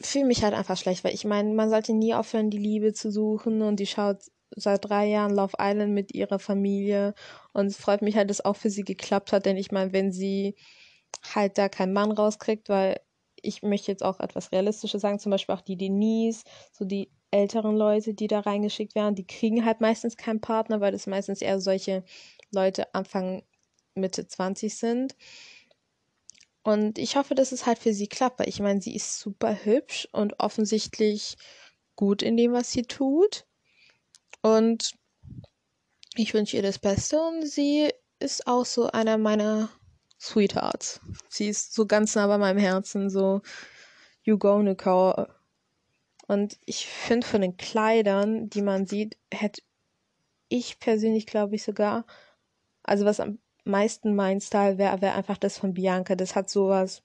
fühle 0.00 0.26
mich 0.26 0.44
halt 0.44 0.54
einfach 0.54 0.76
schlecht, 0.76 1.02
weil 1.02 1.14
ich 1.14 1.24
meine, 1.24 1.52
man 1.54 1.70
sollte 1.70 1.92
nie 1.92 2.14
aufhören, 2.14 2.50
die 2.50 2.58
Liebe 2.58 2.92
zu 2.92 3.10
suchen 3.10 3.62
und 3.62 3.80
die 3.80 3.86
schaut 3.86 4.18
seit 4.56 4.84
drei 4.88 5.06
Jahren 5.06 5.34
Love 5.34 5.54
Island 5.60 5.92
mit 5.94 6.14
ihrer 6.14 6.38
Familie 6.38 7.14
und 7.52 7.66
es 7.66 7.76
freut 7.76 8.02
mich 8.02 8.16
halt, 8.16 8.30
dass 8.30 8.44
auch 8.44 8.56
für 8.56 8.70
sie 8.70 8.84
geklappt 8.84 9.32
hat, 9.32 9.46
denn 9.46 9.56
ich 9.56 9.72
meine, 9.72 9.92
wenn 9.92 10.12
sie 10.12 10.54
halt 11.34 11.58
da 11.58 11.68
keinen 11.68 11.92
Mann 11.92 12.12
rauskriegt, 12.12 12.68
weil 12.68 13.00
ich 13.42 13.62
möchte 13.62 13.90
jetzt 13.92 14.04
auch 14.04 14.20
etwas 14.20 14.52
Realistisches 14.52 15.02
sagen, 15.02 15.18
zum 15.18 15.30
Beispiel 15.30 15.54
auch 15.54 15.60
die 15.62 15.76
Denise, 15.76 16.44
so 16.72 16.84
die 16.84 17.10
älteren 17.30 17.76
Leute, 17.76 18.14
die 18.14 18.26
da 18.26 18.40
reingeschickt 18.40 18.94
werden, 18.94 19.14
die 19.14 19.26
kriegen 19.26 19.64
halt 19.64 19.80
meistens 19.80 20.16
keinen 20.16 20.40
Partner, 20.40 20.80
weil 20.80 20.92
das 20.92 21.06
meistens 21.06 21.42
eher 21.42 21.60
solche 21.60 22.04
Leute 22.52 22.94
Anfang, 22.94 23.42
Mitte 23.94 24.26
20 24.26 24.76
sind. 24.76 25.16
Und 26.62 26.98
ich 26.98 27.16
hoffe, 27.16 27.34
dass 27.34 27.50
es 27.52 27.66
halt 27.66 27.78
für 27.80 27.92
sie 27.92 28.06
klappt, 28.08 28.38
weil 28.40 28.48
ich 28.48 28.60
meine, 28.60 28.80
sie 28.80 28.94
ist 28.94 29.18
super 29.18 29.64
hübsch 29.64 30.08
und 30.12 30.38
offensichtlich 30.40 31.36
gut 31.96 32.22
in 32.22 32.36
dem, 32.36 32.52
was 32.52 32.70
sie 32.72 32.82
tut. 32.82 33.47
Und 34.56 34.92
ich 36.14 36.32
wünsche 36.32 36.56
ihr 36.56 36.62
das 36.62 36.78
Beste 36.78 37.20
und 37.20 37.46
sie 37.46 37.90
ist 38.18 38.46
auch 38.46 38.64
so 38.64 38.86
einer 38.86 39.18
meiner 39.18 39.68
Sweetheart. 40.18 41.00
Sie 41.28 41.48
ist 41.48 41.74
so 41.74 41.86
ganz 41.86 42.14
nah 42.14 42.26
bei 42.26 42.38
meinem 42.38 42.58
Herzen, 42.58 43.10
so 43.10 43.42
You 44.22 44.38
go, 44.38 44.60
Nicole. 44.62 45.28
Und 46.26 46.58
ich 46.64 46.86
finde 46.86 47.26
von 47.26 47.40
den 47.40 47.56
Kleidern, 47.56 48.48
die 48.48 48.62
man 48.62 48.86
sieht, 48.86 49.16
hätte 49.32 49.62
ich 50.48 50.80
persönlich, 50.80 51.26
glaube 51.26 51.54
ich, 51.54 51.62
sogar, 51.62 52.06
also 52.82 53.04
was 53.04 53.20
am 53.20 53.38
meisten 53.64 54.14
mein 54.14 54.40
Style 54.40 54.78
wäre, 54.78 55.00
wäre 55.02 55.14
einfach 55.14 55.38
das 55.38 55.58
von 55.58 55.74
Bianca. 55.74 56.16
Das 56.16 56.34
hat 56.34 56.50
sowas 56.50 57.02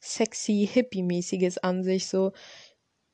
sexy, 0.00 0.68
hippie-mäßiges 0.72 1.58
an 1.58 1.84
sich. 1.84 2.08
So, 2.08 2.32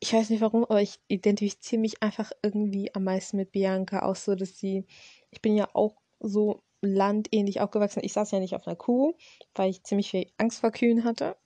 ich 0.04 0.12
weiß 0.12 0.28
nicht 0.28 0.42
warum, 0.42 0.64
aber 0.64 0.82
ich 0.82 1.00
identifiziere 1.08 1.80
mich 1.80 2.02
einfach 2.02 2.30
irgendwie 2.42 2.94
am 2.94 3.04
meisten 3.04 3.38
mit 3.38 3.52
Bianca. 3.52 4.02
Auch 4.02 4.16
so, 4.16 4.34
dass 4.34 4.58
sie, 4.58 4.84
ich 5.30 5.40
bin 5.40 5.56
ja 5.56 5.66
auch 5.72 5.96
so 6.20 6.60
landähnlich 6.82 7.62
aufgewachsen. 7.62 8.02
Ich 8.04 8.12
saß 8.12 8.30
ja 8.32 8.38
nicht 8.38 8.54
auf 8.54 8.66
einer 8.66 8.76
Kuh, 8.76 9.14
weil 9.54 9.70
ich 9.70 9.82
ziemlich 9.82 10.10
viel 10.10 10.26
Angst 10.36 10.60
vor 10.60 10.72
Kühen 10.72 11.04
hatte. 11.04 11.38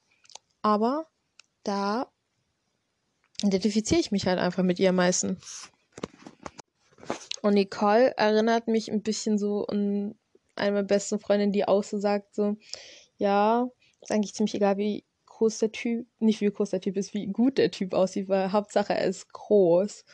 Aber 0.60 1.06
da 1.62 2.10
identifiziere 3.44 4.00
ich 4.00 4.10
mich 4.10 4.26
halt 4.26 4.40
einfach 4.40 4.64
mit 4.64 4.80
ihr 4.80 4.88
am 4.88 4.96
meisten. 4.96 5.38
Und 7.42 7.54
Nicole 7.54 8.16
erinnert 8.16 8.66
mich 8.66 8.90
ein 8.90 9.02
bisschen 9.02 9.38
so 9.38 9.68
an 9.68 10.16
eine 10.56 10.72
meiner 10.72 10.82
besten 10.82 11.20
Freundinnen, 11.20 11.52
die 11.52 11.68
auch 11.68 11.84
so 11.84 11.96
sagt, 12.00 12.34
so, 12.34 12.56
ja, 13.18 13.70
ist 14.00 14.10
eigentlich 14.10 14.34
ziemlich 14.34 14.56
egal, 14.56 14.78
wie 14.78 15.04
groß 15.38 15.58
der 15.58 15.72
Typ, 15.72 16.06
nicht 16.18 16.40
wie 16.40 16.50
groß 16.50 16.70
der 16.70 16.80
Typ 16.80 16.96
ist, 16.96 17.14
wie 17.14 17.26
gut 17.26 17.58
der 17.58 17.70
Typ 17.70 17.94
aussieht, 17.94 18.28
weil 18.28 18.52
Hauptsache 18.52 18.94
er 18.94 19.06
ist 19.06 19.32
groß. 19.32 20.04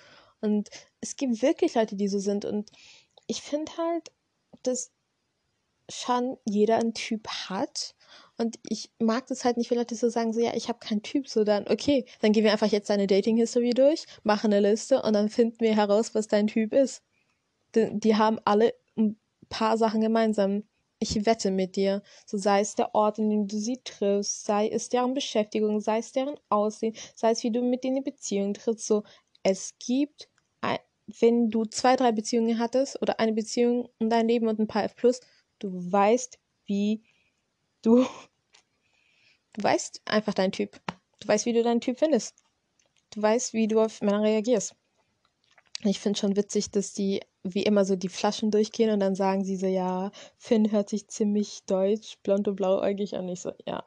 Und 0.40 0.68
es 1.00 1.16
gibt 1.16 1.42
wirklich 1.42 1.74
Leute, 1.74 1.96
die 1.96 2.08
so 2.08 2.18
sind. 2.18 2.44
Und 2.44 2.70
ich 3.26 3.42
finde 3.42 3.72
halt, 3.78 4.12
dass 4.62 4.92
schon 5.90 6.36
jeder 6.44 6.76
einen 6.78 6.94
Typ 6.94 7.28
hat. 7.28 7.94
Und 8.38 8.58
ich 8.68 8.90
mag 8.98 9.26
das 9.26 9.44
halt 9.44 9.56
nicht, 9.56 9.70
wenn 9.70 9.78
Leute 9.78 9.94
so 9.94 10.08
sagen, 10.08 10.32
so, 10.32 10.40
ja, 10.40 10.54
ich 10.54 10.68
habe 10.68 10.78
keinen 10.78 11.02
Typ, 11.02 11.28
so 11.28 11.44
dann, 11.44 11.68
okay, 11.68 12.04
dann 12.20 12.32
gehen 12.32 12.44
wir 12.44 12.52
einfach 12.52 12.70
jetzt 12.70 12.90
deine 12.90 13.06
Dating-History 13.06 13.70
durch, 13.70 14.06
machen 14.22 14.52
eine 14.52 14.68
Liste 14.68 15.02
und 15.02 15.12
dann 15.14 15.28
finden 15.28 15.60
wir 15.60 15.74
heraus, 15.76 16.14
was 16.14 16.28
dein 16.28 16.46
Typ 16.46 16.72
ist. 16.72 17.02
Die, 17.74 17.90
die 17.92 18.16
haben 18.16 18.38
alle 18.44 18.74
ein 18.96 19.18
paar 19.48 19.78
Sachen 19.78 20.00
gemeinsam. 20.00 20.64
Ich 21.04 21.26
wette 21.26 21.50
mit 21.50 21.76
dir, 21.76 22.02
so 22.24 22.38
sei 22.38 22.60
es 22.60 22.76
der 22.76 22.94
Ort, 22.94 23.18
in 23.18 23.28
dem 23.28 23.46
du 23.46 23.58
sie 23.58 23.78
triffst, 23.84 24.46
sei 24.46 24.70
es 24.70 24.88
deren 24.88 25.12
Beschäftigung, 25.12 25.82
sei 25.82 25.98
es 25.98 26.12
deren 26.12 26.40
Aussehen, 26.48 26.96
sei 27.14 27.32
es 27.32 27.42
wie 27.42 27.50
du 27.50 27.60
mit 27.60 27.84
denen 27.84 27.98
in 27.98 28.04
Beziehung 28.04 28.54
trittst, 28.54 28.86
so, 28.86 29.02
es 29.42 29.74
gibt, 29.78 30.30
wenn 31.20 31.50
du 31.50 31.66
zwei, 31.66 31.96
drei 31.96 32.10
Beziehungen 32.12 32.58
hattest 32.58 33.02
oder 33.02 33.20
eine 33.20 33.34
Beziehung 33.34 33.90
in 33.98 34.08
dein 34.08 34.28
Leben 34.28 34.48
und 34.48 34.58
ein 34.58 34.66
paar 34.66 34.84
F+, 34.84 34.94
du 35.58 35.92
weißt, 35.92 36.38
wie 36.64 37.02
du, 37.82 38.06
du 39.52 39.62
weißt 39.62 40.00
einfach 40.06 40.32
deinen 40.32 40.52
Typ. 40.52 40.80
Du 41.20 41.28
weißt, 41.28 41.44
wie 41.44 41.52
du 41.52 41.62
deinen 41.62 41.82
Typ 41.82 41.98
findest. 41.98 42.34
Du 43.10 43.20
weißt, 43.20 43.52
wie 43.52 43.68
du 43.68 43.78
auf 43.78 44.00
Männer 44.00 44.22
reagierst. 44.22 44.74
Ich 45.82 46.00
finde 46.00 46.18
schon 46.18 46.34
witzig, 46.34 46.70
dass 46.70 46.94
die 46.94 47.20
wie 47.44 47.62
immer 47.62 47.84
so 47.84 47.94
die 47.94 48.08
Flaschen 48.08 48.50
durchgehen 48.50 48.90
und 48.90 49.00
dann 49.00 49.14
sagen 49.14 49.44
sie 49.44 49.56
so, 49.56 49.66
ja, 49.66 50.10
Finn 50.38 50.72
hört 50.72 50.88
sich 50.88 51.08
ziemlich 51.08 51.64
deutsch, 51.66 52.18
blond 52.22 52.48
und 52.48 52.56
blauäugig 52.56 53.16
an. 53.16 53.28
Ich 53.28 53.42
so, 53.42 53.52
ja, 53.66 53.84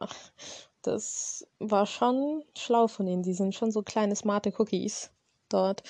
das 0.84 1.46
war 1.60 1.86
schon 1.88 2.44
schlau 2.56 2.88
von 2.88 3.08
ihnen. 3.08 3.24
Die 3.24 3.34
sind 3.34 3.56
schon 3.56 3.72
so 3.72 3.82
kleine, 3.82 4.16
smarte 4.16 4.54
Cookies 4.58 5.12
dort. 5.50 5.84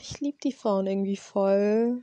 Ich 0.00 0.18
liebe 0.20 0.38
die 0.42 0.52
Frauen 0.52 0.86
irgendwie 0.86 1.18
voll. 1.18 2.02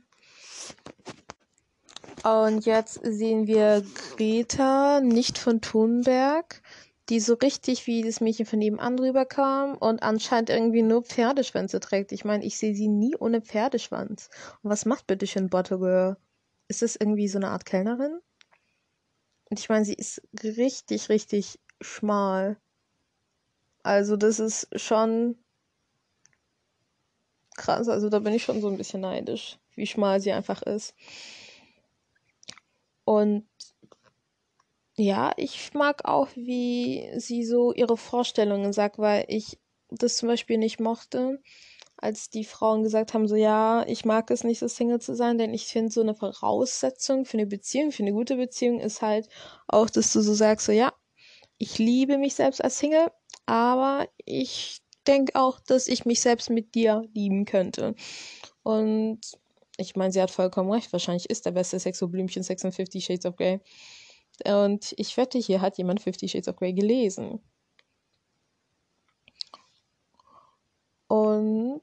Und 2.24 2.64
jetzt 2.64 3.00
sehen 3.02 3.46
wir 3.46 3.82
Greta, 4.16 5.00
nicht 5.00 5.38
von 5.38 5.60
Thunberg, 5.60 6.62
die 7.08 7.20
so 7.20 7.34
richtig 7.34 7.86
wie 7.86 8.02
das 8.02 8.20
Mädchen 8.20 8.46
von 8.46 8.58
nebenan 8.58 8.96
drüber 8.96 9.24
kam 9.24 9.76
und 9.76 10.02
anscheinend 10.02 10.50
irgendwie 10.50 10.82
nur 10.82 11.02
Pferdeschwänze 11.02 11.80
trägt. 11.80 12.12
Ich 12.12 12.24
meine, 12.24 12.44
ich 12.44 12.58
sehe 12.58 12.74
sie 12.74 12.88
nie 12.88 13.16
ohne 13.16 13.40
Pferdeschwanz. 13.40 14.28
Und 14.62 14.70
was 14.70 14.84
macht 14.84 15.06
bitte 15.06 15.26
schön 15.26 15.48
Bottle 15.48 15.78
Girl? 15.78 16.16
Ist 16.68 16.82
das 16.82 16.96
irgendwie 16.96 17.28
so 17.28 17.38
eine 17.38 17.48
Art 17.48 17.64
Kellnerin? 17.64 18.20
Und 19.50 19.58
ich 19.58 19.68
meine, 19.70 19.84
sie 19.84 19.94
ist 19.94 20.20
richtig, 20.42 21.08
richtig 21.08 21.58
schmal. 21.80 22.58
Also 23.82 24.16
das 24.16 24.38
ist 24.38 24.68
schon 24.78 25.38
krass. 27.56 27.88
Also 27.88 28.10
da 28.10 28.18
bin 28.18 28.34
ich 28.34 28.44
schon 28.44 28.60
so 28.60 28.68
ein 28.68 28.76
bisschen 28.76 29.00
neidisch, 29.00 29.58
wie 29.74 29.86
schmal 29.86 30.20
sie 30.20 30.32
einfach 30.32 30.60
ist. 30.62 30.94
Und 33.04 33.48
ja, 34.98 35.32
ich 35.36 35.72
mag 35.74 36.04
auch, 36.04 36.28
wie 36.34 37.08
sie 37.16 37.44
so 37.44 37.72
ihre 37.72 37.96
Vorstellungen 37.96 38.72
sagt, 38.72 38.98
weil 38.98 39.24
ich 39.28 39.58
das 39.90 40.16
zum 40.16 40.28
Beispiel 40.28 40.58
nicht 40.58 40.80
mochte, 40.80 41.40
als 41.96 42.30
die 42.30 42.44
Frauen 42.44 42.82
gesagt 42.84 43.14
haben, 43.14 43.26
so 43.26 43.34
ja, 43.34 43.84
ich 43.86 44.04
mag 44.04 44.30
es 44.30 44.44
nicht, 44.44 44.60
so 44.60 44.68
Single 44.68 45.00
zu 45.00 45.16
sein, 45.16 45.38
denn 45.38 45.52
ich 45.52 45.66
finde, 45.66 45.90
so 45.90 46.00
eine 46.00 46.14
Voraussetzung 46.14 47.24
für 47.24 47.38
eine 47.38 47.46
Beziehung, 47.46 47.90
für 47.90 48.02
eine 48.02 48.12
gute 48.12 48.36
Beziehung 48.36 48.80
ist 48.80 49.02
halt 49.02 49.28
auch, 49.66 49.90
dass 49.90 50.12
du 50.12 50.20
so 50.20 50.34
sagst, 50.34 50.66
so 50.66 50.72
ja, 50.72 50.92
ich 51.58 51.78
liebe 51.78 52.18
mich 52.18 52.34
selbst 52.34 52.62
als 52.62 52.78
Single, 52.78 53.10
aber 53.46 54.08
ich 54.24 54.80
denke 55.06 55.34
auch, 55.34 55.58
dass 55.60 55.88
ich 55.88 56.04
mich 56.04 56.20
selbst 56.20 56.50
mit 56.50 56.74
dir 56.74 57.02
lieben 57.14 57.46
könnte. 57.46 57.94
Und 58.62 59.20
ich 59.76 59.96
meine, 59.96 60.12
sie 60.12 60.20
hat 60.20 60.30
vollkommen 60.30 60.70
recht. 60.70 60.92
Wahrscheinlich 60.92 61.30
ist 61.30 61.46
der 61.46 61.52
beste 61.52 61.80
Sex 61.80 61.98
so 61.98 62.08
Blümchen 62.08 62.42
56 62.42 63.04
Shades 63.04 63.26
of 63.26 63.36
Grey. 63.36 63.60
Und 64.44 64.94
ich 64.96 65.16
wette, 65.16 65.38
hier 65.38 65.60
hat 65.60 65.78
jemand 65.78 66.00
Fifty 66.00 66.28
Shades 66.28 66.48
of 66.48 66.56
Grey 66.56 66.72
gelesen. 66.72 67.40
Und 71.08 71.82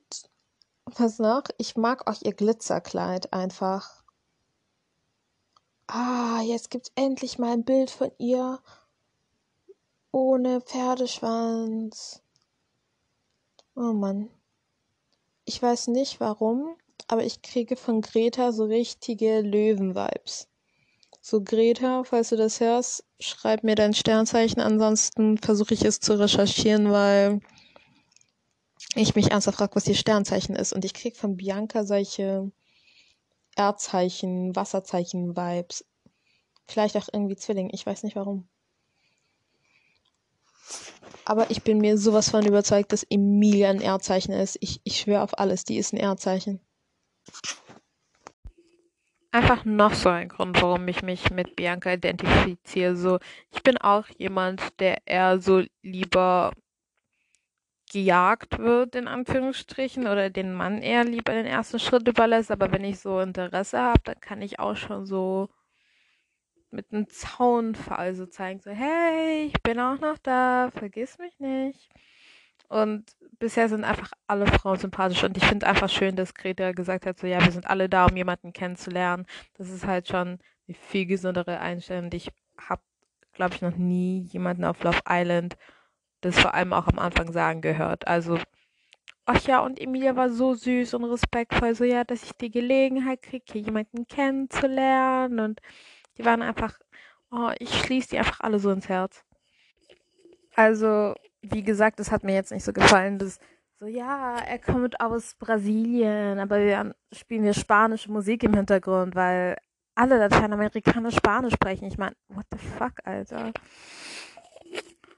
was 0.85 1.19
noch? 1.19 1.43
Ich 1.57 1.75
mag 1.75 2.07
auch 2.07 2.21
ihr 2.21 2.33
Glitzerkleid 2.33 3.33
einfach. 3.33 4.03
Ah, 5.87 6.41
jetzt 6.41 6.69
gibt's 6.69 6.91
endlich 6.95 7.37
mal 7.39 7.53
ein 7.53 7.65
Bild 7.65 7.91
von 7.91 8.11
ihr 8.17 8.61
ohne 10.11 10.61
Pferdeschwanz. 10.61 12.21
Oh 13.75 13.93
Mann. 13.93 14.29
Ich 15.43 15.61
weiß 15.61 15.87
nicht 15.87 16.19
warum, 16.19 16.77
aber 17.07 17.23
ich 17.23 17.41
kriege 17.41 17.75
von 17.75 18.01
Greta 18.01 18.51
so 18.51 18.63
richtige 18.65 19.41
Löwen-Vibes. 19.41 20.47
So, 21.27 21.41
Greta, 21.41 22.03
falls 22.03 22.29
du 22.29 22.35
das 22.35 22.59
hörst, 22.59 23.03
schreib 23.19 23.63
mir 23.63 23.73
dein 23.73 23.95
Sternzeichen. 23.95 24.61
Ansonsten 24.61 25.39
versuche 25.39 25.73
ich 25.73 25.83
es 25.83 25.99
zu 25.99 26.19
recherchieren, 26.19 26.91
weil 26.91 27.39
ich 28.93 29.15
mich 29.15 29.31
ernsthaft 29.31 29.57
frage, 29.57 29.75
was 29.75 29.87
ihr 29.87 29.95
Sternzeichen 29.95 30.55
ist. 30.55 30.71
Und 30.71 30.85
ich 30.85 30.93
krieg 30.93 31.17
von 31.17 31.35
Bianca 31.35 31.83
solche 31.83 32.51
Erdzeichen, 33.55 34.55
Wasserzeichen-Vibes. 34.55 35.85
Vielleicht 36.67 36.95
auch 36.95 37.07
irgendwie 37.11 37.37
Zwilling. 37.37 37.71
Ich 37.73 37.87
weiß 37.87 38.03
nicht 38.03 38.15
warum. 38.15 38.47
Aber 41.25 41.49
ich 41.49 41.63
bin 41.63 41.79
mir 41.79 41.97
sowas 41.97 42.29
von 42.29 42.45
überzeugt, 42.45 42.93
dass 42.93 43.03
Emilia 43.09 43.71
ein 43.71 43.81
Erdzeichen 43.81 44.31
ist. 44.31 44.59
Ich, 44.61 44.79
ich 44.83 44.99
schwöre 44.99 45.23
auf 45.23 45.39
alles, 45.39 45.65
die 45.65 45.77
ist 45.77 45.91
ein 45.91 45.97
Erdzeichen 45.97 46.59
einfach 49.35 49.65
noch 49.65 49.93
so 49.93 50.09
ein 50.09 50.29
Grund, 50.29 50.61
warum 50.61 50.87
ich 50.87 51.03
mich 51.03 51.29
mit 51.29 51.55
Bianca 51.55 51.93
identifiziere. 51.93 52.95
So, 52.95 53.19
ich 53.51 53.61
bin 53.63 53.77
auch 53.77 54.07
jemand, 54.17 54.79
der 54.79 55.05
eher 55.05 55.39
so 55.39 55.63
lieber 55.81 56.53
gejagt 57.91 58.57
wird, 58.59 58.95
in 58.95 59.07
Anführungsstrichen, 59.07 60.07
oder 60.07 60.29
den 60.29 60.53
Mann 60.53 60.81
eher 60.81 61.03
lieber 61.03 61.33
den 61.33 61.45
ersten 61.45 61.79
Schritt 61.79 62.07
überlässt. 62.07 62.51
Aber 62.51 62.71
wenn 62.71 62.83
ich 62.83 62.99
so 62.99 63.19
Interesse 63.19 63.79
habe, 63.79 64.01
dann 64.05 64.19
kann 64.19 64.41
ich 64.41 64.59
auch 64.59 64.75
schon 64.75 65.05
so 65.05 65.49
mit 66.71 66.91
einem 66.91 67.07
Zaunfall 67.09 68.15
so 68.15 68.25
zeigen, 68.25 68.59
so, 68.59 68.71
hey, 68.71 69.45
ich 69.45 69.61
bin 69.63 69.79
auch 69.79 69.99
noch 69.99 70.17
da, 70.17 70.71
vergiss 70.71 71.17
mich 71.19 71.39
nicht. 71.39 71.89
Und 72.67 73.05
bisher 73.39 73.69
sind 73.69 73.83
einfach 73.83 74.11
alle 74.27 74.47
Frauen 74.47 74.77
sympathisch 74.77 75.23
und 75.23 75.37
ich 75.37 75.45
finde 75.45 75.67
einfach 75.67 75.89
schön, 75.89 76.15
dass 76.15 76.33
Greta 76.33 76.71
gesagt 76.71 77.05
hat, 77.05 77.19
so 77.19 77.27
ja, 77.27 77.43
wir 77.43 77.51
sind 77.51 77.67
alle 77.67 77.89
da, 77.89 78.05
um 78.05 78.15
jemanden 78.15 78.53
kennenzulernen. 78.53 79.25
Das 79.57 79.69
ist 79.69 79.85
halt 79.85 80.07
schon 80.07 80.39
eine 80.67 80.77
viel 80.89 81.05
gesündere 81.05 81.59
Einstellung. 81.59 82.09
Ich 82.13 82.31
habe, 82.57 82.81
glaube 83.33 83.55
ich, 83.55 83.61
noch 83.61 83.75
nie 83.75 84.21
jemanden 84.21 84.65
auf 84.65 84.81
Love 84.83 85.01
Island 85.07 85.55
das 86.25 86.39
vor 86.39 86.53
allem 86.53 86.73
auch 86.73 86.87
am 86.87 86.99
Anfang 86.99 87.31
sagen 87.31 87.61
gehört. 87.61 88.07
Also, 88.07 88.39
ach 89.25 89.41
ja, 89.47 89.59
und 89.59 89.79
Emilia 89.79 90.15
war 90.15 90.29
so 90.29 90.53
süß 90.53 90.95
und 90.95 91.03
respektvoll, 91.05 91.75
so 91.75 91.83
ja, 91.83 92.03
dass 92.03 92.23
ich 92.23 92.31
die 92.33 92.51
Gelegenheit 92.51 93.21
kriege, 93.21 93.59
jemanden 93.59 94.07
kennenzulernen 94.07 95.39
und 95.39 95.61
die 96.17 96.25
waren 96.25 96.41
einfach, 96.41 96.79
oh, 97.31 97.51
ich 97.59 97.69
schließe 97.81 98.09
die 98.09 98.17
einfach 98.17 98.39
alle 98.41 98.59
so 98.59 98.71
ins 98.71 98.89
Herz. 98.89 99.23
Also, 100.55 101.13
wie 101.51 101.63
gesagt, 101.63 101.99
es 101.99 102.11
hat 102.11 102.23
mir 102.23 102.33
jetzt 102.33 102.51
nicht 102.51 102.63
so 102.63 102.73
gefallen, 102.73 103.19
dass 103.19 103.39
so, 103.79 103.87
ja, 103.87 104.37
er 104.37 104.59
kommt 104.59 104.99
aus 105.01 105.35
Brasilien, 105.35 106.39
aber 106.39 106.59
wir 106.59 106.95
spielen 107.11 107.43
wir 107.43 107.53
spanische 107.53 108.11
Musik 108.11 108.43
im 108.43 108.53
Hintergrund, 108.53 109.15
weil 109.15 109.57
alle 109.95 110.17
Lateinamerikaner 110.17 111.11
Spanisch 111.11 111.53
sprechen. 111.53 111.85
Ich 111.85 111.97
meine, 111.97 112.15
what 112.29 112.45
the 112.51 112.57
fuck, 112.57 112.93
Alter. 113.03 113.51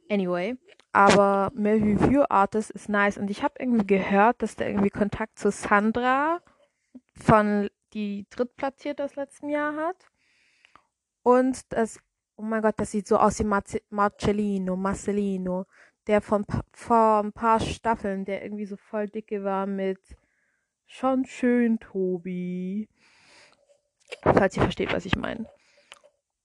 Anyway, 0.09 0.55
aber 0.91 1.51
mehr 1.53 1.75
Review 1.75 2.23
Artist 2.29 2.71
ist 2.71 2.89
nice 2.89 3.17
und 3.17 3.29
ich 3.29 3.43
habe 3.43 3.55
irgendwie 3.59 3.85
gehört, 3.85 4.41
dass 4.41 4.55
der 4.55 4.69
irgendwie 4.69 4.89
Kontakt 4.89 5.37
zu 5.37 5.51
Sandra 5.51 6.41
von 7.15 7.69
die 7.93 8.25
drittplatziert 8.29 8.99
das 8.99 9.15
letzten 9.15 9.49
Jahr 9.49 9.75
hat 9.75 9.97
und 11.23 11.61
das 11.73 11.99
oh 12.37 12.43
mein 12.43 12.61
Gott, 12.61 12.75
das 12.77 12.91
sieht 12.91 13.07
so 13.07 13.17
aus 13.17 13.39
wie 13.39 13.81
Marcellino, 13.89 14.75
Marcellino, 14.75 15.65
der 16.07 16.21
von 16.21 16.45
vor 16.71 17.21
ein 17.23 17.33
paar 17.33 17.59
Staffeln, 17.59 18.25
der 18.25 18.43
irgendwie 18.43 18.65
so 18.65 18.77
voll 18.77 19.07
dicke 19.07 19.43
war 19.43 19.65
mit 19.65 19.99
schon 20.85 21.25
schön 21.25 21.79
Tobi. 21.79 22.87
Falls 24.21 24.55
ihr 24.55 24.63
versteht, 24.63 24.93
was 24.93 25.05
ich 25.05 25.17
meine. 25.17 25.45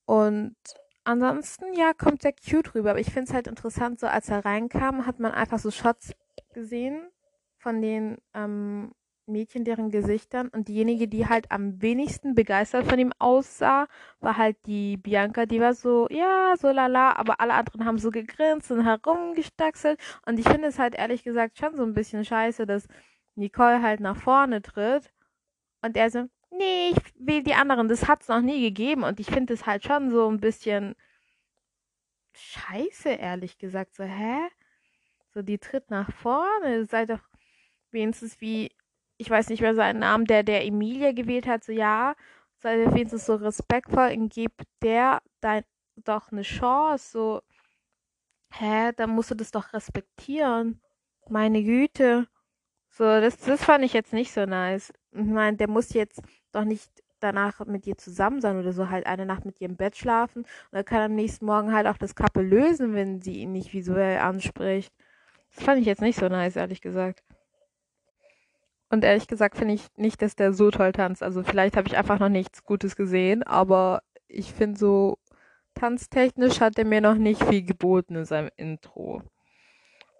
Und 0.04 0.57
ansonsten, 1.04 1.73
ja, 1.75 1.92
kommt 1.95 2.25
der 2.25 2.33
cute 2.33 2.75
rüber. 2.75 2.90
Aber 2.90 3.00
ich 3.00 3.12
finde 3.12 3.28
es 3.28 3.35
halt 3.35 3.47
interessant, 3.47 4.00
so 4.00 4.09
als 4.09 4.28
er 4.28 4.45
reinkam, 4.45 5.07
hat 5.07 5.21
man 5.21 5.33
einfach 5.33 5.61
so 5.61 5.71
Shots 5.71 6.12
gesehen 6.52 7.09
von 7.57 7.81
den 7.81 8.19
ähm, 8.35 8.92
Mädchen, 9.26 9.64
deren 9.64 9.90
Gesichtern. 9.90 10.48
Und 10.48 10.68
diejenige, 10.68 11.08
die 11.08 11.28
halt 11.28 11.50
am 11.50 11.80
wenigsten 11.80 12.34
begeistert 12.34 12.86
von 12.86 12.98
ihm 12.98 13.12
aussah, 13.18 13.88
war 14.20 14.36
halt 14.36 14.56
die 14.66 14.96
Bianca. 14.96 15.46
Die 15.46 15.60
war 15.60 15.74
so, 15.74 16.08
ja, 16.10 16.54
so 16.58 16.70
lala. 16.70 17.12
Aber 17.16 17.40
alle 17.40 17.54
anderen 17.54 17.84
haben 17.84 17.98
so 17.98 18.10
gegrinst 18.10 18.70
und 18.70 18.84
herumgestaxelt. 18.84 20.00
Und 20.26 20.38
ich 20.38 20.48
finde 20.48 20.68
es 20.68 20.78
halt 20.78 20.94
ehrlich 20.94 21.24
gesagt 21.24 21.58
schon 21.58 21.76
so 21.76 21.82
ein 21.82 21.94
bisschen 21.94 22.24
scheiße, 22.24 22.66
dass 22.66 22.86
Nicole 23.34 23.82
halt 23.82 24.00
nach 24.00 24.16
vorne 24.16 24.62
tritt. 24.62 25.12
Und 25.82 25.96
er 25.96 26.10
so, 26.10 26.28
nee, 26.50 26.90
ich 26.90 26.98
will 27.18 27.42
die 27.42 27.54
anderen. 27.54 27.88
Das 27.88 28.08
hat's 28.08 28.28
noch 28.28 28.40
nie 28.40 28.60
gegeben. 28.62 29.02
Und 29.04 29.20
ich 29.20 29.26
finde 29.26 29.54
es 29.54 29.66
halt 29.66 29.84
schon 29.84 30.10
so 30.10 30.28
ein 30.28 30.40
bisschen 30.40 30.94
scheiße, 32.34 33.10
ehrlich 33.10 33.58
gesagt. 33.58 33.94
So, 33.94 34.04
hä? 34.04 34.48
So, 35.34 35.42
die 35.42 35.58
tritt 35.58 35.90
nach 35.90 36.12
vorne. 36.12 36.86
Seid 36.86 37.10
doch 37.10 37.20
wenigstens 37.90 38.40
wie, 38.40 38.70
ich 39.16 39.31
weiß 39.31 39.49
nicht 39.49 39.61
mehr 39.61 39.75
seinen 39.75 40.00
Namen, 40.00 40.25
der, 40.26 40.42
der 40.42 40.64
Emilia 40.64 41.12
gewählt 41.12 41.47
hat. 41.47 41.64
So, 41.64 41.73
ja, 41.73 42.14
doch 42.62 42.71
wenigstens 42.95 43.26
so 43.26 43.35
respektvoll 43.35 44.12
und 44.16 44.33
gebt 44.33 44.62
der 44.83 45.21
dein, 45.40 45.64
doch 45.97 46.33
eine 46.33 46.42
Chance. 46.42 47.11
So, 47.11 47.42
hä? 48.52 48.92
Dann 48.97 49.11
musst 49.11 49.31
du 49.31 49.35
das 49.35 49.50
doch 49.50 49.73
respektieren. 49.73 50.81
Meine 51.28 51.62
Güte. 51.62 52.28
So, 52.90 53.04
das, 53.04 53.38
das 53.38 53.64
fand 53.64 53.85
ich 53.85 53.92
jetzt 53.95 54.12
nicht 54.12 54.33
so 54.33 54.45
nice. 54.45 54.92
Ich 55.12 55.25
meine, 55.25 55.57
der 55.57 55.69
muss 55.69 55.92
jetzt 55.95 56.21
doch 56.52 56.64
nicht 56.64 56.90
danach 57.21 57.64
mit 57.66 57.87
dir 57.87 57.97
zusammen 57.97 58.40
sein 58.40 58.59
oder 58.59 58.73
so 58.73 58.90
halt 58.90 59.07
eine 59.07 59.26
Nacht 59.26 59.45
mit 59.45 59.61
ihr 59.61 59.69
im 59.69 59.76
Bett 59.76 59.97
schlafen 59.97 60.42
und 60.42 60.73
er 60.73 60.85
kann 60.85 61.02
am 61.02 61.14
nächsten 61.14 61.47
Morgen 61.47 61.73
halt 61.73 61.87
auch 61.87 61.97
das 61.97 62.14
Kappe 62.14 62.42
lösen, 62.42 62.95
wenn 62.95 63.23
sie 63.23 63.38
ihn 63.38 63.52
nicht 63.52 63.73
visuell 63.73 64.19
anspricht. 64.19 64.92
Das 65.54 65.64
fand 65.64 65.81
ich 65.81 65.87
jetzt 65.87 66.02
nicht 66.02 66.19
so 66.19 66.28
nice, 66.28 66.57
ehrlich 66.57 66.81
gesagt. 66.81 67.23
Und 68.92 69.04
ehrlich 69.04 69.26
gesagt 69.26 69.56
finde 69.56 69.72
ich 69.72 69.87
nicht, 69.96 70.20
dass 70.20 70.37
der 70.37 70.52
so 70.52 70.70
toll 70.70 70.92
tanzt. 70.92 71.22
Also 71.22 71.42
vielleicht 71.42 71.78
habe 71.78 71.88
ich 71.88 71.96
einfach 71.96 72.18
noch 72.18 72.28
nichts 72.28 72.62
Gutes 72.62 72.94
gesehen, 72.94 73.42
aber 73.42 74.02
ich 74.28 74.52
finde 74.52 74.78
so 74.78 75.16
tanztechnisch 75.72 76.61
hat 76.61 76.76
er 76.76 76.84
mir 76.84 77.00
noch 77.00 77.14
nicht 77.14 77.42
viel 77.42 77.62
geboten 77.62 78.16
in 78.16 78.26
seinem 78.26 78.50
Intro. 78.58 79.22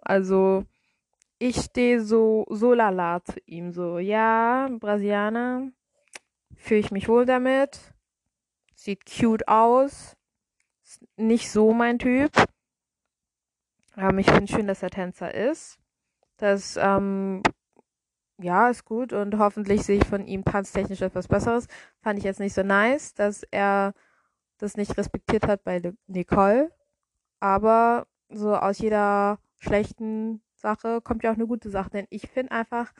Also 0.01 0.65
ich 1.37 1.57
stehe 1.57 2.01
so 2.01 2.47
so 2.49 2.73
lala 2.73 3.23
zu 3.23 3.39
ihm 3.45 3.71
so 3.73 3.99
ja 3.99 4.67
Brasilianer 4.79 5.71
fühle 6.55 6.79
ich 6.79 6.89
mich 6.89 7.07
wohl 7.07 7.27
damit. 7.27 7.93
Sieht 8.73 9.05
cute 9.05 9.47
aus. 9.47 10.17
Ist 10.83 11.03
nicht 11.15 11.51
so 11.51 11.73
mein 11.73 11.99
Typ. 11.99 12.31
Ähm, 13.97 14.17
ich 14.17 14.31
finde 14.31 14.51
schön, 14.51 14.65
dass 14.65 14.81
er 14.81 14.89
Tänzer 14.89 15.31
ist. 15.31 15.77
Das, 16.37 16.75
ähm, 16.81 17.43
ja, 18.39 18.69
ist 18.69 18.85
gut 18.85 19.13
und 19.13 19.37
hoffentlich 19.37 19.83
sehe 19.83 19.97
ich 19.97 20.07
von 20.07 20.25
ihm 20.25 20.43
tanztechnisch 20.43 21.01
etwas 21.01 21.27
Besseres. 21.27 21.67
Fand 22.01 22.19
ich 22.19 22.25
jetzt 22.25 22.39
nicht 22.39 22.53
so 22.53 22.63
nice, 22.63 23.13
dass 23.13 23.43
er 23.51 23.93
das 24.57 24.77
nicht 24.77 24.97
respektiert 24.97 25.47
hat 25.47 25.63
bei 25.63 25.81
Nicole. 26.07 26.71
Aber 27.39 28.07
so 28.29 28.55
aus 28.55 28.79
jeder 28.79 29.39
schlechten 29.59 30.41
Sache 30.55 31.01
kommt 31.01 31.23
ja 31.23 31.31
auch 31.31 31.35
eine 31.35 31.47
gute 31.47 31.69
Sache, 31.69 31.89
denn 31.89 32.07
ich 32.09 32.29
finde 32.29 32.51
einfach 32.51 32.93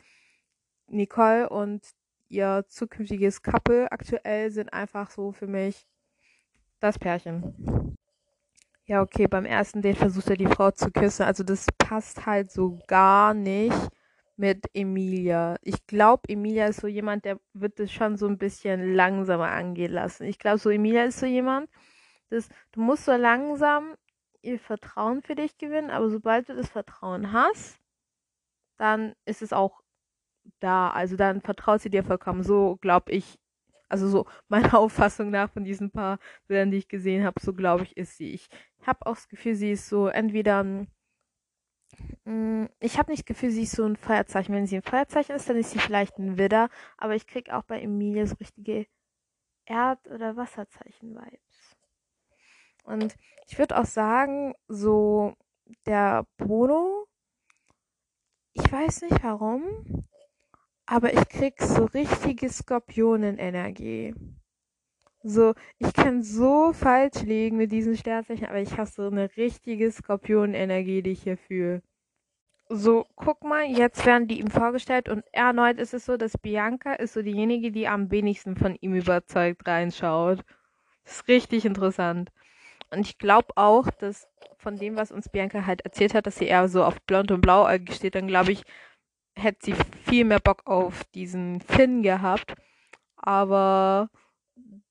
Nicole 0.86 1.48
und 1.48 1.82
ihr 2.28 2.64
zukünftiges 2.68 3.42
Couple 3.42 3.90
aktuell 3.90 4.50
sind 4.50 4.72
einfach 4.72 5.10
so 5.10 5.32
für 5.32 5.46
mich 5.46 5.86
das 6.80 6.98
Pärchen. 6.98 7.96
Ja, 8.86 9.00
okay, 9.00 9.26
beim 9.26 9.46
ersten 9.46 9.80
Date 9.80 9.96
versucht 9.96 10.28
er 10.28 10.36
die 10.36 10.46
Frau 10.46 10.70
zu 10.70 10.90
küssen. 10.90 11.22
Also 11.22 11.42
das 11.42 11.66
passt 11.78 12.26
halt 12.26 12.50
so 12.50 12.78
gar 12.86 13.32
nicht 13.32 13.88
mit 14.36 14.64
Emilia. 14.74 15.56
Ich 15.62 15.86
glaube, 15.86 16.28
Emilia 16.28 16.66
ist 16.66 16.80
so 16.80 16.86
jemand, 16.86 17.24
der 17.24 17.38
wird 17.52 17.78
es 17.80 17.92
schon 17.92 18.16
so 18.16 18.26
ein 18.26 18.38
bisschen 18.38 18.94
langsamer 18.94 19.50
angehen 19.50 19.92
lassen. 19.92 20.24
Ich 20.24 20.38
glaube, 20.38 20.58
so 20.58 20.70
Emilia 20.70 21.04
ist 21.04 21.20
so 21.20 21.26
jemand, 21.26 21.70
dass 22.30 22.48
du 22.72 22.80
musst 22.80 23.04
so 23.04 23.12
langsam 23.12 23.94
ihr 24.42 24.58
Vertrauen 24.58 25.22
für 25.22 25.34
dich 25.34 25.58
gewinnen, 25.58 25.90
aber 25.90 26.10
sobald 26.10 26.48
du 26.48 26.54
das 26.54 26.68
Vertrauen 26.68 27.32
hast, 27.32 27.78
dann 28.76 29.14
ist 29.24 29.42
es 29.42 29.52
auch 29.52 29.82
da. 30.60 30.90
Also 30.90 31.16
dann 31.16 31.40
vertraut 31.40 31.80
sie 31.80 31.90
dir 31.90 32.04
vollkommen. 32.04 32.42
So 32.42 32.76
glaube 32.80 33.12
ich, 33.12 33.38
also 33.88 34.08
so 34.08 34.26
meiner 34.48 34.74
Auffassung 34.78 35.30
nach 35.30 35.50
von 35.50 35.64
diesen 35.64 35.90
paar 35.90 36.18
Bildern, 36.46 36.70
die 36.70 36.78
ich 36.78 36.88
gesehen 36.88 37.24
habe, 37.24 37.40
so 37.40 37.54
glaube 37.54 37.84
ich, 37.84 37.96
ist 37.96 38.16
sie. 38.16 38.32
Ich 38.32 38.48
habe 38.86 39.06
auch 39.06 39.14
das 39.14 39.28
Gefühl, 39.28 39.54
sie 39.54 39.72
ist 39.72 39.88
so 39.88 40.08
entweder 40.08 40.62
ein 40.62 40.80
mm, 40.80 40.86
ich 42.80 42.98
habe 42.98 43.10
nicht 43.10 43.22
das 43.22 43.26
Gefühl, 43.26 43.50
sie 43.50 43.62
ist 43.64 43.76
so 43.76 43.84
ein 43.84 43.96
Feuerzeichen. 43.96 44.54
Wenn 44.54 44.66
sie 44.66 44.76
ein 44.76 44.82
Feuerzeichen 44.82 45.34
ist, 45.34 45.48
dann 45.48 45.56
ist 45.56 45.70
sie 45.70 45.78
vielleicht 45.78 46.18
ein 46.18 46.38
Widder. 46.38 46.68
Aber 46.96 47.14
ich 47.14 47.26
kriege 47.26 47.56
auch 47.56 47.62
bei 47.64 47.80
Emilia 47.80 48.26
so 48.26 48.36
richtige 48.36 48.86
Erd- 49.66 50.08
oder 50.08 50.36
Wasserzeichen-Vibes. 50.36 51.76
Und 52.84 53.16
ich 53.46 53.58
würde 53.58 53.78
auch 53.78 53.86
sagen, 53.86 54.54
so 54.68 55.34
der 55.86 56.26
Bruno, 56.36 57.06
ich 58.52 58.70
weiß 58.70 59.02
nicht 59.02 59.22
warum, 59.22 60.06
aber 60.86 61.14
ich 61.14 61.28
krieg 61.28 61.60
so 61.62 61.86
richtige 61.86 62.50
Skorpionenenergie. 62.50 64.14
So, 65.26 65.54
ich 65.78 65.90
kann 65.94 66.22
so 66.22 66.74
falsch 66.74 67.22
liegen 67.22 67.56
mit 67.56 67.72
diesen 67.72 67.96
Sternzeichen, 67.96 68.46
aber 68.46 68.60
ich 68.60 68.76
habe 68.76 68.90
so 68.90 69.06
eine 69.06 69.34
richtige 69.38 69.90
Skorpionenergie, 69.90 71.00
die 71.00 71.12
ich 71.12 71.22
hier 71.22 71.38
fühle. 71.38 71.82
So, 72.68 73.06
guck 73.16 73.42
mal, 73.42 73.64
jetzt 73.64 74.04
werden 74.04 74.28
die 74.28 74.38
ihm 74.38 74.50
vorgestellt 74.50 75.08
und 75.08 75.24
erneut 75.32 75.78
ist 75.78 75.94
es 75.94 76.04
so, 76.04 76.18
dass 76.18 76.36
Bianca 76.36 76.92
ist 76.92 77.14
so 77.14 77.22
diejenige, 77.22 77.72
die 77.72 77.88
am 77.88 78.10
wenigsten 78.10 78.54
von 78.54 78.76
ihm 78.82 78.94
überzeugt 78.94 79.66
reinschaut. 79.66 80.40
Das 81.04 81.14
ist 81.16 81.28
richtig 81.28 81.64
interessant. 81.64 82.30
Und 82.90 83.00
ich 83.00 83.16
glaube 83.16 83.48
auch, 83.56 83.88
dass 83.90 84.28
von 84.58 84.76
dem, 84.76 84.96
was 84.96 85.10
uns 85.10 85.30
Bianca 85.30 85.64
halt 85.64 85.80
erzählt 85.86 86.12
hat, 86.12 86.26
dass 86.26 86.36
sie 86.36 86.46
eher 86.46 86.68
so 86.68 86.84
auf 86.84 87.00
blond 87.02 87.30
und 87.30 87.40
blauäugig 87.40 87.96
steht, 87.96 88.14
dann 88.14 88.28
glaube 88.28 88.52
ich, 88.52 88.62
hätte 89.36 89.58
sie 89.62 89.74
viel 90.04 90.26
mehr 90.26 90.40
Bock 90.40 90.62
auf 90.66 91.04
diesen 91.14 91.62
Finn 91.62 92.02
gehabt. 92.02 92.54
Aber 93.16 94.10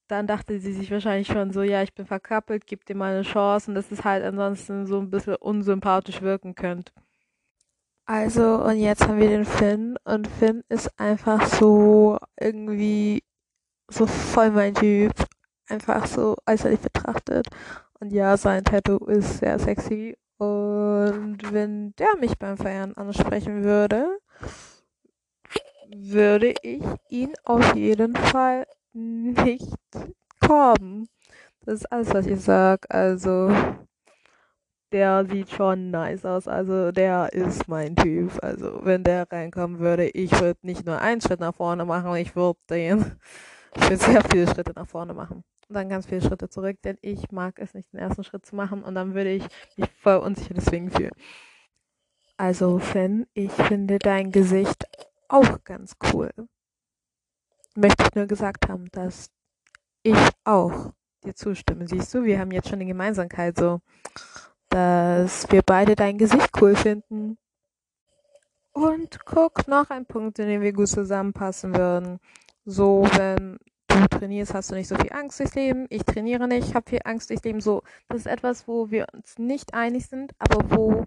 dann 0.07 0.27
dachte 0.27 0.59
sie 0.59 0.73
sich 0.73 0.91
wahrscheinlich 0.91 1.27
schon 1.27 1.51
so, 1.51 1.63
ja, 1.63 1.81
ich 1.83 1.93
bin 1.93 2.05
verkappelt, 2.05 2.67
gib 2.67 2.85
dir 2.85 2.95
mal 2.95 3.13
eine 3.13 3.23
Chance 3.23 3.71
und 3.71 3.75
dass 3.75 3.91
es 3.91 4.03
halt 4.03 4.23
ansonsten 4.23 4.85
so 4.85 4.99
ein 4.99 5.09
bisschen 5.09 5.35
unsympathisch 5.35 6.21
wirken 6.21 6.55
könnte. 6.55 6.91
Also, 8.05 8.61
und 8.63 8.77
jetzt 8.77 9.07
haben 9.07 9.19
wir 9.19 9.29
den 9.29 9.45
Finn 9.45 9.97
und 10.03 10.27
Finn 10.27 10.63
ist 10.67 10.89
einfach 10.99 11.45
so 11.47 12.17
irgendwie 12.39 13.23
so 13.89 14.05
voll 14.07 14.51
mein 14.51 14.73
Typ. 14.75 15.13
Einfach 15.69 16.05
so 16.05 16.35
äußerlich 16.45 16.81
betrachtet. 16.81 17.47
Und 17.99 18.11
ja, 18.11 18.35
sein 18.35 18.65
Tattoo 18.65 18.97
ist 19.05 19.39
sehr 19.39 19.57
sexy. 19.59 20.17
Und 20.37 21.39
wenn 21.53 21.95
der 21.95 22.17
mich 22.19 22.37
beim 22.37 22.57
Feiern 22.57 22.93
ansprechen 22.95 23.63
würde, 23.63 24.19
würde 25.95 26.53
ich 26.63 26.83
ihn 27.09 27.33
auf 27.45 27.75
jeden 27.75 28.15
Fall 28.15 28.65
nicht 28.93 29.75
kommen. 30.39 31.07
Das 31.65 31.75
ist 31.75 31.91
alles, 31.91 32.13
was 32.13 32.25
ich 32.25 32.41
sag. 32.41 32.85
Also, 32.93 33.51
der 34.91 35.25
sieht 35.25 35.49
schon 35.49 35.91
nice 35.91 36.25
aus. 36.25 36.47
Also, 36.47 36.91
der 36.91 37.33
ist 37.33 37.67
mein 37.67 37.95
Typ. 37.95 38.31
Also, 38.41 38.81
wenn 38.83 39.03
der 39.03 39.31
reinkommen 39.31 39.79
würde, 39.79 40.07
ich 40.09 40.31
würde 40.39 40.59
nicht 40.61 40.85
nur 40.85 40.99
einen 40.99 41.21
Schritt 41.21 41.39
nach 41.39 41.55
vorne 41.55 41.85
machen, 41.85 42.15
ich 42.15 42.35
würde 42.35 42.59
den, 42.69 43.17
ich 43.75 43.83
würde 43.83 43.97
sehr 43.97 44.23
viele 44.31 44.47
Schritte 44.47 44.73
nach 44.75 44.87
vorne 44.87 45.13
machen. 45.13 45.43
Und 45.69 45.75
dann 45.75 45.89
ganz 45.89 46.05
viele 46.05 46.21
Schritte 46.21 46.49
zurück, 46.49 46.77
denn 46.83 46.97
ich 47.01 47.31
mag 47.31 47.57
es 47.57 47.73
nicht, 47.73 47.91
den 47.93 47.99
ersten 47.99 48.23
Schritt 48.23 48.45
zu 48.45 48.55
machen 48.55 48.83
und 48.83 48.95
dann 48.95 49.15
würde 49.15 49.31
ich 49.31 49.43
mich 49.77 49.89
voll 50.01 50.17
unsicher 50.17 50.53
deswegen 50.53 50.91
fühlen. 50.91 51.13
Also, 52.37 52.79
Finn, 52.79 53.25
ich 53.33 53.51
finde 53.51 53.99
dein 53.99 54.31
Gesicht 54.31 54.85
auch 55.29 55.63
ganz 55.63 55.95
cool. 56.11 56.31
Möchte 57.75 58.03
ich 58.03 58.15
nur 58.15 58.27
gesagt 58.27 58.69
haben, 58.69 58.89
dass 58.91 59.29
ich 60.03 60.17
auch 60.43 60.91
dir 61.23 61.35
zustimmen. 61.35 61.87
Siehst 61.87 62.13
du, 62.13 62.23
wir 62.23 62.39
haben 62.39 62.51
jetzt 62.51 62.69
schon 62.69 62.79
eine 62.79 62.85
Gemeinsamkeit, 62.85 63.57
so, 63.57 63.79
dass 64.69 65.49
wir 65.51 65.61
beide 65.61 65.95
dein 65.95 66.17
Gesicht 66.17 66.49
cool 66.61 66.75
finden. 66.75 67.37
Und 68.73 69.25
guck, 69.25 69.67
noch 69.67 69.89
ein 69.89 70.05
Punkt, 70.05 70.39
in 70.39 70.47
dem 70.47 70.61
wir 70.61 70.73
gut 70.73 70.87
zusammenpassen 70.87 71.75
würden. 71.75 72.19
So, 72.65 73.07
wenn 73.13 73.59
du 73.87 74.07
trainierst, 74.07 74.53
hast 74.53 74.71
du 74.71 74.75
nicht 74.75 74.87
so 74.87 74.95
viel 74.95 75.13
Angst 75.13 75.39
durchs 75.39 75.55
Leben. 75.55 75.85
Ich 75.89 76.03
trainiere 76.03 76.47
nicht, 76.47 76.73
habe 76.73 76.89
viel 76.89 77.01
Angst 77.03 77.29
durchs 77.29 77.43
Leben. 77.43 77.61
So, 77.61 77.83
das 78.07 78.21
ist 78.21 78.27
etwas, 78.27 78.67
wo 78.67 78.89
wir 78.89 79.07
uns 79.13 79.37
nicht 79.37 79.73
einig 79.73 80.07
sind, 80.07 80.33
aber 80.39 80.71
wo 80.71 81.05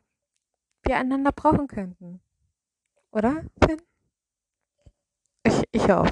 wir 0.84 0.96
einander 0.96 1.32
brauchen 1.32 1.66
könnten. 1.66 2.20
Oder, 3.10 3.42
Finn? 3.64 3.82
Ich, 5.44 5.62
ich 5.72 5.92
auch. 5.92 6.08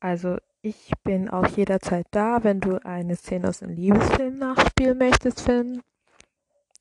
Also, 0.00 0.38
ich 0.62 0.92
bin 1.04 1.28
auch 1.28 1.46
jederzeit 1.46 2.06
da, 2.10 2.42
wenn 2.42 2.60
du 2.60 2.82
eine 2.84 3.16
Szene 3.16 3.48
aus 3.48 3.62
einem 3.62 3.74
Liebesfilm 3.74 4.38
nachspielen 4.38 4.96
möchtest, 4.96 5.42
Finn. 5.42 5.82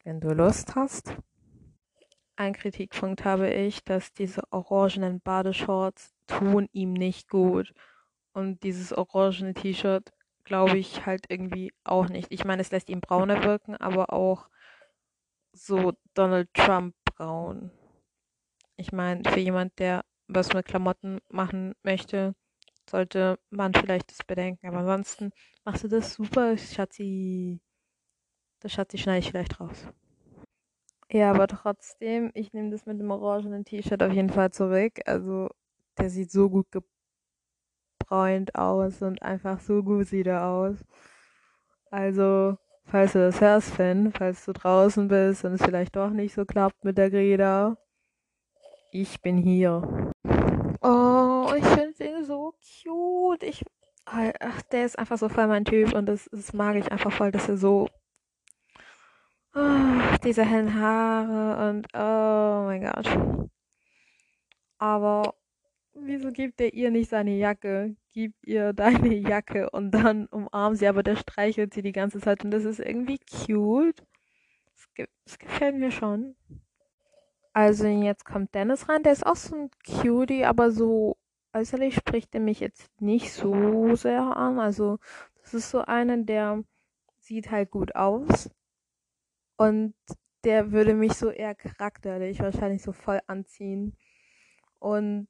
Wenn 0.05 0.21
du 0.21 0.33
Lust 0.33 0.75
hast. 0.75 1.13
Ein 2.37 2.53
Kritikpunkt 2.53 3.25
habe 3.25 3.49
ich, 3.49 3.83
dass 3.83 4.13
diese 4.13 4.41
orangenen 4.51 5.19
Badeshorts 5.19 6.13
tun 6.27 6.69
ihm 6.71 6.93
nicht 6.93 7.29
gut. 7.29 7.73
Und 8.31 8.63
dieses 8.63 8.93
orangene 8.93 9.53
T-Shirt 9.53 10.13
glaube 10.45 10.77
ich 10.77 11.05
halt 11.05 11.25
irgendwie 11.27 11.73
auch 11.83 12.07
nicht. 12.07 12.31
Ich 12.31 12.45
meine, 12.45 12.61
es 12.61 12.71
lässt 12.71 12.89
ihn 12.89 13.01
brauner 13.01 13.43
wirken, 13.43 13.75
aber 13.75 14.13
auch 14.13 14.49
so 15.51 15.91
Donald 16.13 16.53
Trump 16.53 16.95
braun. 17.03 17.71
Ich 18.77 18.93
meine, 18.93 19.29
für 19.29 19.41
jemand, 19.41 19.77
der 19.79 20.05
was 20.27 20.53
mit 20.53 20.65
Klamotten 20.65 21.19
machen 21.27 21.75
möchte, 21.83 22.35
sollte 22.89 23.39
man 23.49 23.73
vielleicht 23.73 24.11
das 24.11 24.25
bedenken. 24.25 24.67
Aber 24.67 24.79
ansonsten 24.79 25.31
machst 25.63 25.83
du 25.83 25.87
das 25.87 26.13
super, 26.13 26.57
Schatzi. 26.57 27.59
Das 28.59 28.73
Schatzi 28.73 28.97
schneide 28.97 29.19
ich 29.19 29.29
vielleicht 29.29 29.59
raus. 29.59 29.87
Ja, 31.11 31.31
aber 31.31 31.47
trotzdem, 31.47 32.29
ich 32.35 32.53
nehme 32.53 32.69
das 32.69 32.85
mit 32.85 32.99
dem 32.99 33.09
orangenen 33.09 33.65
T-Shirt 33.65 34.03
auf 34.03 34.13
jeden 34.13 34.29
Fall 34.29 34.51
zurück. 34.51 34.99
Also, 35.05 35.49
der 35.97 36.09
sieht 36.09 36.31
so 36.31 36.49
gut 36.49 36.67
gebräunt 37.99 38.53
aus 38.55 39.01
und 39.01 39.21
einfach 39.23 39.59
so 39.59 39.81
gut 39.81 40.07
sieht 40.07 40.27
er 40.27 40.45
aus. 40.45 40.77
Also, 41.89 42.57
falls 42.85 43.13
du 43.13 43.19
das 43.19 43.41
hörst, 43.41 43.71
Fan, 43.71 44.11
falls 44.11 44.45
du 44.45 44.53
draußen 44.53 45.07
bist 45.07 45.45
und 45.45 45.53
es 45.53 45.63
vielleicht 45.63 45.95
doch 45.95 46.11
nicht 46.11 46.33
so 46.35 46.45
klappt 46.45 46.83
mit 46.83 46.97
der 46.97 47.09
Greta, 47.09 47.77
ich 48.91 49.21
bin 49.21 49.37
hier. 49.37 50.13
Oh, 51.51 51.55
ich 51.55 51.65
finde 51.65 52.05
ihn 52.05 52.23
so 52.25 52.53
cute. 52.83 53.43
Ich, 53.43 53.63
ach, 54.05 54.61
der 54.71 54.85
ist 54.85 54.99
einfach 54.99 55.17
so 55.17 55.29
voll 55.29 55.47
mein 55.47 55.65
Typ 55.65 55.93
und 55.93 56.05
das, 56.05 56.29
das 56.31 56.53
mag 56.53 56.75
ich 56.75 56.91
einfach 56.91 57.11
voll, 57.11 57.31
dass 57.31 57.49
er 57.49 57.57
so, 57.57 57.87
oh, 59.55 60.17
diese 60.23 60.45
hellen 60.45 60.79
Haare 60.79 61.69
und 61.69 61.87
oh 61.93 62.65
mein 62.65 62.83
Gott. 62.83 63.49
Aber 64.77 65.33
wieso 65.93 66.31
gibt 66.31 66.61
er 66.61 66.73
ihr 66.73 66.91
nicht 66.91 67.09
seine 67.09 67.35
Jacke? 67.35 67.95
Gib 68.13 68.33
ihr 68.43 68.73
deine 68.73 69.13
Jacke 69.15 69.69
und 69.71 69.91
dann 69.91 70.27
umarmt 70.27 70.77
sie, 70.77 70.87
aber 70.87 71.03
der 71.03 71.15
streichelt 71.15 71.73
sie 71.73 71.81
die 71.81 71.91
ganze 71.91 72.19
Zeit 72.19 72.43
und 72.43 72.51
das 72.51 72.65
ist 72.65 72.79
irgendwie 72.79 73.19
cute. 73.19 74.03
Das, 75.25 75.37
gefällt 75.39 75.75
mir 75.75 75.91
schon. 75.91 76.35
Also 77.53 77.87
jetzt 77.87 78.25
kommt 78.25 78.55
Dennis 78.55 78.87
rein, 78.87 79.03
der 79.03 79.11
ist 79.11 79.25
auch 79.25 79.35
so 79.35 79.55
ein 79.55 79.69
Cutie, 79.85 80.45
aber 80.45 80.71
so 80.71 81.17
äußerlich 81.53 81.95
spricht 81.95 82.33
er 82.35 82.41
mich 82.41 82.59
jetzt 82.59 82.89
nicht 83.01 83.31
so 83.31 83.95
sehr 83.95 84.21
an. 84.21 84.59
Also 84.59 84.99
das 85.41 85.53
ist 85.53 85.71
so 85.71 85.79
einer, 85.81 86.17
der 86.17 86.63
sieht 87.19 87.51
halt 87.51 87.71
gut 87.71 87.95
aus 87.95 88.49
und 89.57 89.93
der 90.43 90.71
würde 90.71 90.93
mich 90.93 91.13
so 91.13 91.29
eher 91.29 91.55
charakterlich 91.55 92.39
wahrscheinlich 92.39 92.81
so 92.81 92.93
voll 92.93 93.19
anziehen. 93.27 93.97
Und 94.79 95.27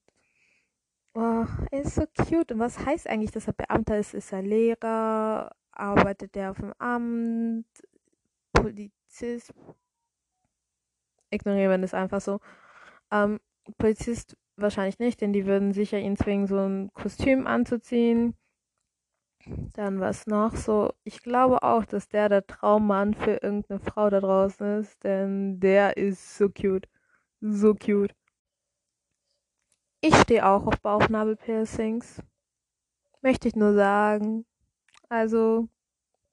oh, 1.15 1.45
er 1.71 1.81
ist 1.81 1.95
so 1.95 2.05
cute. 2.15 2.51
Und 2.51 2.59
was 2.59 2.85
heißt 2.85 3.07
eigentlich, 3.07 3.31
dass 3.31 3.47
er 3.47 3.53
Beamter 3.53 3.97
ist? 3.97 4.13
Ist 4.13 4.31
er 4.31 4.43
Lehrer? 4.43 5.51
Arbeitet 5.71 6.35
er 6.37 6.51
auf 6.51 6.57
dem 6.57 6.73
Amt? 6.77 7.65
Polizist? 8.53 9.53
ignorieren 11.31 11.71
wir 11.71 11.77
das 11.77 11.93
einfach 11.93 12.21
so. 12.21 12.39
Ähm, 13.11 13.39
Polizist 13.77 14.37
wahrscheinlich 14.61 14.99
nicht, 14.99 15.21
denn 15.21 15.33
die 15.33 15.45
würden 15.45 15.73
sicher 15.73 15.99
ihn 15.99 16.17
zwingen, 16.17 16.47
so 16.47 16.57
ein 16.57 16.91
Kostüm 16.93 17.47
anzuziehen. 17.47 18.35
Dann 19.73 19.99
was 19.99 20.27
noch 20.27 20.55
so. 20.55 20.93
Ich 21.03 21.21
glaube 21.21 21.63
auch, 21.63 21.85
dass 21.85 22.09
der 22.09 22.29
der 22.29 22.45
Traummann 22.45 23.13
für 23.13 23.41
irgendeine 23.41 23.79
Frau 23.79 24.09
da 24.09 24.19
draußen 24.19 24.79
ist, 24.79 25.03
denn 25.03 25.59
der 25.59 25.97
ist 25.97 26.37
so 26.37 26.49
cute. 26.49 26.87
So 27.41 27.73
cute. 27.73 28.13
Ich 30.01 30.15
stehe 30.15 30.45
auch 30.45 30.67
auf 30.67 30.79
Bauchnabelpiercings. 30.81 32.21
Möchte 33.21 33.47
ich 33.47 33.55
nur 33.55 33.73
sagen. 33.73 34.45
Also, 35.09 35.67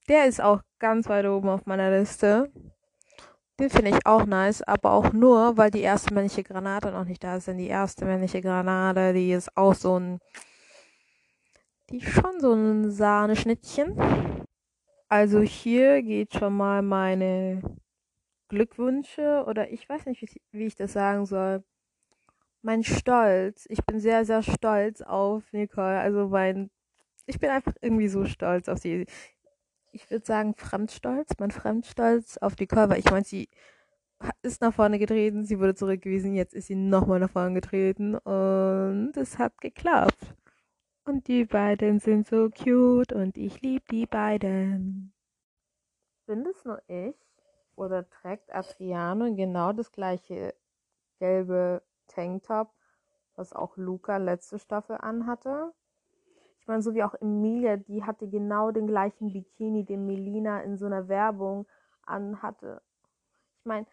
der 0.09 0.27
ist 0.27 0.41
auch 0.41 0.62
ganz 0.79 1.09
weit 1.09 1.27
oben 1.27 1.49
auf 1.49 1.67
meiner 1.67 1.91
Liste. 1.91 2.53
Den 3.59 3.71
finde 3.71 3.90
ich 3.90 4.05
auch 4.05 4.27
nice, 4.27 4.62
aber 4.62 4.92
auch 4.92 5.12
nur, 5.12 5.57
weil 5.57 5.71
die 5.71 5.81
erste 5.81 6.12
männliche 6.12 6.42
Granate 6.42 6.90
noch 6.90 7.07
nicht 7.07 7.25
da 7.25 7.37
ist. 7.37 7.49
Denn 7.49 7.57
die 7.57 7.69
erste 7.69 8.05
männliche 8.05 8.42
Granate, 8.42 9.14
die 9.14 9.33
ist 9.33 9.57
auch 9.57 9.75
so 9.75 9.99
ein. 9.99 10.19
Die 11.88 11.99
ist 11.99 12.11
schon 12.11 12.40
so 12.40 12.53
ein 12.53 12.90
Sahneschnittchen. 12.90 13.97
Also 15.09 15.40
hier 15.40 16.03
geht 16.03 16.35
schon 16.35 16.57
mal 16.57 16.83
meine 16.83 17.62
Glückwünsche 18.49 19.45
oder 19.47 19.71
ich 19.71 19.88
weiß 19.88 20.07
nicht, 20.07 20.23
wie, 20.53 20.66
ich 20.66 20.75
das 20.75 20.92
sagen 20.92 21.27
soll. 21.27 21.64
Mein 22.62 22.83
Stolz. 22.83 23.66
Ich 23.71 23.85
bin 23.85 24.01
sehr, 24.01 24.25
sehr 24.25 24.42
stolz 24.42 25.01
auf 25.01 25.45
Nicole. 25.53 25.99
Also 25.99 26.29
mein. 26.29 26.71
Ich 27.27 27.38
bin 27.38 27.51
einfach 27.51 27.73
irgendwie 27.81 28.09
so 28.09 28.25
stolz 28.25 28.69
auf 28.69 28.79
sie 28.79 29.07
ich 29.96 30.11
würde 30.11 30.26
sagen, 30.26 30.54
Fremdstolz, 30.54 31.30
mein 31.38 31.50
Fremdstolz 31.50 32.37
auf 32.38 32.54
die 32.54 32.66
Körper. 32.66 32.98
Ich 32.98 33.11
meine, 33.11 33.24
sie 33.24 33.48
ist 34.42 34.61
nach 34.61 34.74
vorne 34.74 34.98
getreten, 34.98 35.44
sie 35.44 35.59
wurde 35.59 35.74
zurückgewiesen, 35.74 36.35
jetzt 36.35 36.54
ist 36.54 36.66
sie 36.66 36.74
nochmal 36.74 37.18
nach 37.18 37.30
vorne 37.30 37.54
getreten 37.54 38.14
und 38.14 39.12
es 39.16 39.38
hat 39.38 39.59
geklappt. 39.61 40.35
Und 41.04 41.28
die 41.28 41.44
beiden 41.44 41.98
sind 41.98 42.26
so 42.26 42.50
cute 42.50 43.12
und 43.12 43.38
ich 43.38 43.62
liebe 43.62 43.85
die 43.90 44.06
beiden. 44.06 45.14
Bin 46.26 46.44
das 46.44 46.64
nur 46.64 46.82
ich? 46.88 47.14
Oder 47.74 48.09
trägt 48.09 48.54
Adriano 48.54 49.35
genau 49.35 49.72
das 49.72 49.92
gleiche 49.92 50.54
gelbe 51.18 51.82
Tanktop, 52.09 52.72
was 53.35 53.52
auch 53.52 53.76
Luca 53.76 54.16
letzte 54.16 54.59
Staffel 54.59 54.96
anhatte? 54.96 55.72
Ich 56.66 56.68
meine, 56.68 56.83
so 56.83 56.94
wie 56.96 57.05
auch 57.05 57.14
Emilia, 57.20 57.76
die 57.76 58.02
hatte 58.02 58.26
genau 58.26 58.72
den 58.72 58.88
gleichen 58.88 59.33
Bikini, 59.33 59.85
den 59.85 60.05
Melina 60.05 60.62
in 60.62 60.76
so 60.76 60.87
einer 60.87 61.07
Werbung 61.07 61.64
anhatte. 62.02 62.83
Ich 63.61 63.66
meine, 63.66 63.87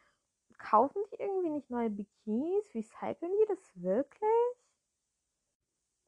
kaufen 0.58 1.00
die 1.12 1.22
irgendwie 1.22 1.52
nicht 1.52 1.70
neue 1.70 1.92
Bikinis? 1.92 2.66
Recyceln 2.74 3.32
die 3.40 3.46
das 3.48 3.60
wirklich? 3.76 4.58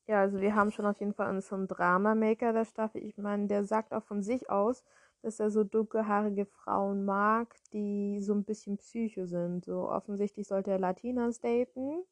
Ja, 0.08 0.22
also 0.22 0.42
wir 0.42 0.56
haben 0.56 0.72
schon 0.72 0.88
auf 0.88 1.00
jeden 1.00 1.14
Fall 1.14 1.30
unseren 1.30 1.68
Drama-Maker 1.68 2.52
der 2.52 2.66
Staffel. 2.66 3.04
Ich 3.04 3.20
meine, 3.20 3.46
der 3.46 3.64
sagt 3.64 3.94
auch 3.94 4.04
von 4.04 4.24
sich 4.24 4.50
aus, 4.50 4.84
dass 5.22 5.40
er 5.40 5.52
so 5.52 5.64
dunkelhaarige 5.64 6.48
Frauen 6.48 7.06
mag, 7.06 7.54
die 7.74 8.22
so 8.22 8.34
ein 8.34 8.44
bisschen 8.44 8.78
psycho 8.78 9.28
sind. 9.28 9.66
So 9.66 9.88
offensichtlich 9.88 10.48
sollte 10.48 10.72
er 10.72 10.80
Latinas 10.80 11.40
daten. 11.42 12.04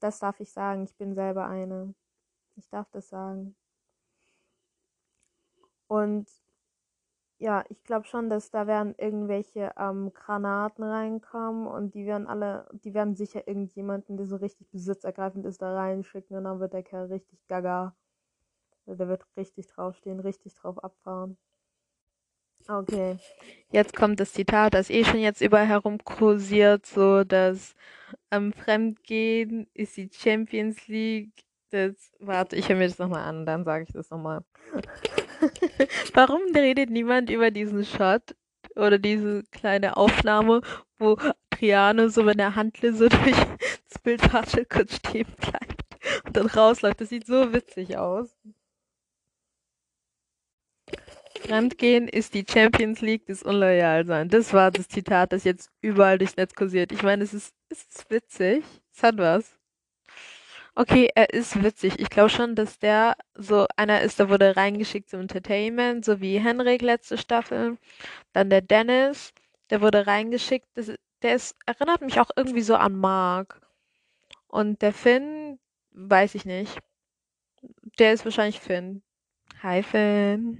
Das 0.00 0.18
darf 0.18 0.40
ich 0.40 0.52
sagen, 0.52 0.84
ich 0.84 0.94
bin 0.96 1.14
selber 1.14 1.46
eine. 1.46 1.94
Ich 2.56 2.68
darf 2.68 2.88
das 2.90 3.08
sagen. 3.08 3.56
Und 5.88 6.28
ja, 7.38 7.64
ich 7.70 7.82
glaube 7.84 8.06
schon, 8.06 8.28
dass 8.28 8.50
da 8.50 8.66
werden 8.66 8.94
irgendwelche 8.98 9.72
ähm, 9.78 10.12
Granaten 10.12 10.84
reinkommen 10.84 11.66
und 11.66 11.94
die 11.94 12.04
werden 12.06 12.26
alle, 12.26 12.68
die 12.72 12.92
werden 12.92 13.16
sicher 13.16 13.48
irgendjemanden, 13.48 14.18
der 14.18 14.26
so 14.26 14.36
richtig 14.36 14.68
besitzergreifend 14.70 15.46
ist, 15.46 15.62
da 15.62 15.74
reinschicken 15.74 16.36
und 16.36 16.44
dann 16.44 16.60
wird 16.60 16.74
der 16.74 16.82
Kerl 16.82 17.06
richtig 17.06 17.46
gaga. 17.48 17.96
Der 18.86 19.08
wird 19.08 19.24
richtig 19.36 19.68
draufstehen, 19.68 20.20
richtig 20.20 20.54
drauf 20.54 20.82
abfahren. 20.84 21.38
Okay. 22.68 23.16
Jetzt 23.72 23.96
kommt 23.96 24.20
das 24.20 24.32
Zitat, 24.32 24.74
das 24.74 24.90
eh 24.90 25.04
schon 25.04 25.20
jetzt 25.20 25.40
überall 25.40 25.66
herumkursiert, 25.66 26.86
so 26.86 27.24
dass 27.24 27.74
am 28.28 28.52
Fremdgehen 28.52 29.66
ist 29.74 29.96
die 29.96 30.10
Champions 30.12 30.86
League 30.88 31.32
das, 31.70 32.12
warte, 32.18 32.56
ich 32.56 32.68
höre 32.68 32.76
mir 32.76 32.88
das 32.88 32.98
nochmal 32.98 33.24
an, 33.24 33.46
dann 33.46 33.64
sage 33.64 33.84
ich 33.84 33.92
das 33.92 34.10
nochmal. 34.10 34.44
Warum 36.14 36.42
redet 36.54 36.90
niemand 36.90 37.30
über 37.30 37.50
diesen 37.50 37.84
Shot 37.84 38.34
oder 38.76 38.98
diese 38.98 39.42
kleine 39.50 39.96
Aufnahme, 39.96 40.60
wo 40.98 41.16
Triano 41.50 42.08
so 42.08 42.22
mit 42.22 42.38
der 42.38 42.54
Handlese 42.54 43.08
durch 43.08 43.36
das 43.88 44.02
Bildwasche 44.02 44.64
kurz 44.66 44.96
stehen 44.96 45.32
bleibt 45.38 45.84
und 46.26 46.36
dann 46.36 46.46
rausläuft? 46.46 47.00
Das 47.00 47.08
sieht 47.08 47.26
so 47.26 47.52
witzig 47.52 47.96
aus. 47.96 48.36
Fremdgehen 51.40 52.06
ist 52.06 52.34
die 52.34 52.44
Champions 52.48 53.00
League 53.00 53.26
des 53.26 53.42
Unloyalsein. 53.42 54.28
Das 54.28 54.52
war 54.52 54.70
das 54.70 54.88
Zitat, 54.88 55.32
das 55.32 55.44
jetzt 55.44 55.70
überall 55.80 56.18
durchs 56.18 56.36
Netz 56.36 56.54
kursiert. 56.54 56.92
Ich 56.92 57.02
meine, 57.02 57.24
es 57.24 57.32
ist, 57.32 57.54
es 57.70 57.84
ist 57.84 58.10
witzig. 58.10 58.64
Es 58.94 59.02
hat 59.02 59.16
was. 59.16 59.59
Okay, 60.80 61.10
er 61.14 61.28
ist 61.34 61.62
witzig. 61.62 61.98
Ich 61.98 62.08
glaube 62.08 62.30
schon, 62.30 62.54
dass 62.54 62.78
der 62.78 63.14
so 63.34 63.66
einer 63.76 64.00
ist, 64.00 64.18
der 64.18 64.30
wurde 64.30 64.56
reingeschickt 64.56 65.10
zum 65.10 65.20
Entertainment, 65.20 66.06
so 66.06 66.22
wie 66.22 66.40
Henrik 66.40 66.80
letzte 66.80 67.18
Staffel. 67.18 67.76
Dann 68.32 68.48
der 68.48 68.62
Dennis, 68.62 69.34
der 69.68 69.82
wurde 69.82 70.06
reingeschickt. 70.06 70.66
Das, 70.72 70.90
der 71.20 71.34
ist, 71.34 71.54
erinnert 71.66 72.00
mich 72.00 72.18
auch 72.18 72.30
irgendwie 72.34 72.62
so 72.62 72.76
an 72.76 72.96
Mark. 72.96 73.60
Und 74.48 74.80
der 74.80 74.94
Finn, 74.94 75.58
weiß 75.90 76.34
ich 76.34 76.46
nicht. 76.46 76.78
Der 77.98 78.14
ist 78.14 78.24
wahrscheinlich 78.24 78.58
Finn. 78.58 79.02
Hi 79.62 79.82
Finn. 79.82 80.58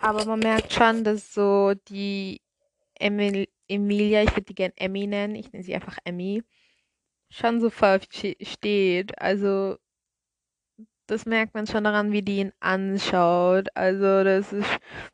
Aber 0.00 0.24
man 0.24 0.40
merkt 0.40 0.72
schon, 0.72 1.04
dass 1.04 1.32
so 1.32 1.74
die 1.88 2.40
Emil 2.98 3.46
Emilia, 3.68 4.24
ich 4.24 4.32
würde 4.32 4.46
die 4.46 4.54
gern 4.56 4.72
Emmy 4.74 5.06
nennen, 5.06 5.36
ich 5.36 5.52
nenne 5.52 5.62
sie 5.62 5.76
einfach 5.76 5.98
Emmy, 6.02 6.42
schon 7.30 7.60
so 7.60 7.70
versteht. 7.70 9.18
Also 9.20 9.76
das 11.06 11.24
merkt 11.24 11.54
man 11.54 11.66
schon 11.66 11.84
daran, 11.84 12.12
wie 12.12 12.22
die 12.22 12.38
ihn 12.38 12.52
anschaut. 12.60 13.68
Also 13.74 14.24
das 14.24 14.52
ist, 14.52 14.68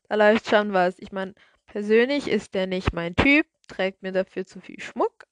da 0.08 0.16
läuft 0.16 0.48
schon 0.48 0.72
was. 0.72 0.98
Ich 0.98 1.12
meine, 1.12 1.34
persönlich 1.66 2.28
ist 2.28 2.54
der 2.54 2.66
nicht 2.66 2.92
mein 2.92 3.14
Typ, 3.14 3.46
trägt 3.68 4.02
mir 4.02 4.12
dafür 4.12 4.46
zu 4.46 4.60
viel 4.60 4.80
Schmuck. 4.80 5.24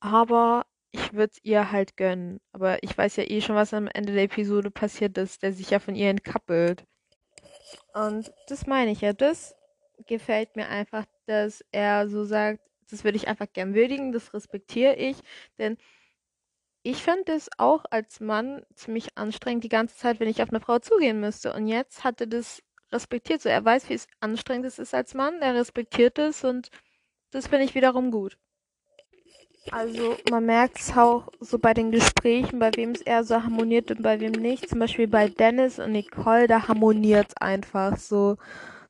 Aber 0.00 0.66
ich 0.92 1.12
würde 1.12 1.32
es 1.32 1.44
ihr 1.44 1.72
halt 1.72 1.96
gönnen. 1.96 2.40
Aber 2.52 2.82
ich 2.82 2.96
weiß 2.96 3.16
ja 3.16 3.24
eh 3.24 3.40
schon, 3.40 3.56
was 3.56 3.74
am 3.74 3.88
Ende 3.88 4.12
der 4.12 4.24
Episode 4.24 4.70
passiert 4.70 5.18
ist, 5.18 5.42
der 5.42 5.52
sich 5.52 5.70
ja 5.70 5.78
von 5.78 5.94
ihr 5.94 6.10
entkappelt. 6.10 6.84
Und 7.92 8.32
das 8.48 8.66
meine 8.66 8.92
ich 8.92 9.00
ja. 9.00 9.12
Das 9.12 9.54
gefällt 10.06 10.54
mir 10.56 10.68
einfach, 10.68 11.04
dass 11.26 11.64
er 11.72 12.08
so 12.08 12.24
sagt, 12.24 12.60
das 12.90 13.04
würde 13.04 13.16
ich 13.16 13.28
einfach 13.28 13.46
gern 13.52 13.74
würdigen, 13.74 14.12
das 14.12 14.34
respektiere 14.34 14.94
ich. 14.96 15.16
Denn 15.58 15.76
ich 16.82 17.02
fände 17.02 17.32
es 17.32 17.50
auch 17.58 17.84
als 17.90 18.20
Mann 18.20 18.64
ziemlich 18.74 19.18
anstrengend, 19.18 19.64
die 19.64 19.68
ganze 19.68 19.96
Zeit, 19.96 20.20
wenn 20.20 20.28
ich 20.28 20.42
auf 20.42 20.50
eine 20.50 20.60
Frau 20.60 20.78
zugehen 20.78 21.20
müsste. 21.20 21.52
Und 21.52 21.66
jetzt 21.66 22.04
hat 22.04 22.20
er 22.20 22.28
das 22.28 22.62
respektiert. 22.92 23.42
So, 23.42 23.48
er 23.48 23.64
weiß, 23.64 23.88
wie 23.88 23.94
es 23.94 24.06
anstrengend 24.20 24.66
es 24.66 24.78
ist 24.78 24.94
als 24.94 25.14
Mann, 25.14 25.42
er 25.42 25.54
respektiert 25.54 26.18
es 26.18 26.44
und 26.44 26.70
das 27.32 27.48
finde 27.48 27.64
ich 27.64 27.74
wiederum 27.74 28.10
gut. 28.10 28.38
Also 29.72 30.16
man 30.30 30.46
merkt 30.46 30.78
es 30.78 30.96
auch 30.96 31.28
so 31.40 31.58
bei 31.58 31.74
den 31.74 31.90
Gesprächen, 31.90 32.60
bei 32.60 32.70
wem 32.76 32.92
es 32.92 33.02
eher 33.02 33.24
so 33.24 33.42
harmoniert 33.42 33.90
und 33.90 34.02
bei 34.02 34.20
wem 34.20 34.32
nicht. 34.32 34.68
Zum 34.68 34.78
Beispiel 34.78 35.08
bei 35.08 35.28
Dennis 35.28 35.78
und 35.78 35.92
Nicole, 35.92 36.46
da 36.46 36.68
harmoniert 36.68 37.26
es 37.28 37.36
einfach 37.38 37.96
so. 37.96 38.36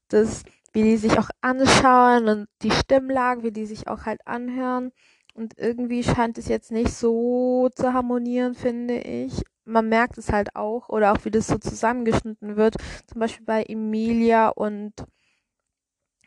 Das, 0.09 0.45
wie 0.77 0.83
die 0.83 0.99
sich 0.99 1.19
auch 1.19 1.31
anschauen 1.41 2.29
und 2.29 2.49
die 2.61 2.71
Stimmlage, 2.71 3.43
wie 3.43 3.51
die 3.51 3.65
sich 3.65 3.89
auch 3.89 4.05
halt 4.05 4.21
anhören. 4.27 4.93
Und 5.33 5.55
irgendwie 5.57 6.03
scheint 6.03 6.37
es 6.37 6.49
jetzt 6.49 6.71
nicht 6.71 6.93
so 6.93 7.71
zu 7.75 7.95
harmonieren, 7.95 8.55
finde 8.55 8.99
ich. 8.99 9.43
Man 9.65 9.89
merkt 9.89 10.19
es 10.19 10.31
halt 10.31 10.55
auch, 10.55 10.91
oder 10.91 11.12
auch 11.12 11.25
wie 11.25 11.31
das 11.31 11.47
so 11.47 11.57
zusammengeschnitten 11.57 12.57
wird. 12.57 12.75
Zum 13.07 13.21
Beispiel 13.21 13.47
bei 13.47 13.62
Emilia 13.62 14.51
und 14.51 14.93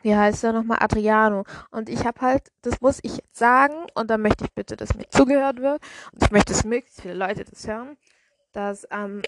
wie 0.02 0.16
heißt 0.16 0.42
er 0.42 0.52
nochmal, 0.52 0.78
Adriano. 0.80 1.44
Und 1.70 1.88
ich 1.88 2.04
habe 2.04 2.20
halt, 2.20 2.48
das 2.62 2.80
muss 2.80 2.98
ich 3.04 3.18
jetzt 3.18 3.36
sagen, 3.36 3.86
und 3.94 4.10
da 4.10 4.18
möchte 4.18 4.46
ich 4.46 4.52
bitte, 4.52 4.74
dass 4.76 4.96
mir 4.96 5.08
zugehört 5.10 5.60
wird, 5.60 5.80
und 6.12 6.24
ich 6.24 6.32
möchte, 6.32 6.52
dass 6.54 6.64
möglichst 6.64 7.02
viele 7.02 7.14
Leute 7.14 7.44
das 7.44 7.68
hören, 7.68 7.96
dass 8.50 8.84
ähm, 8.90 9.22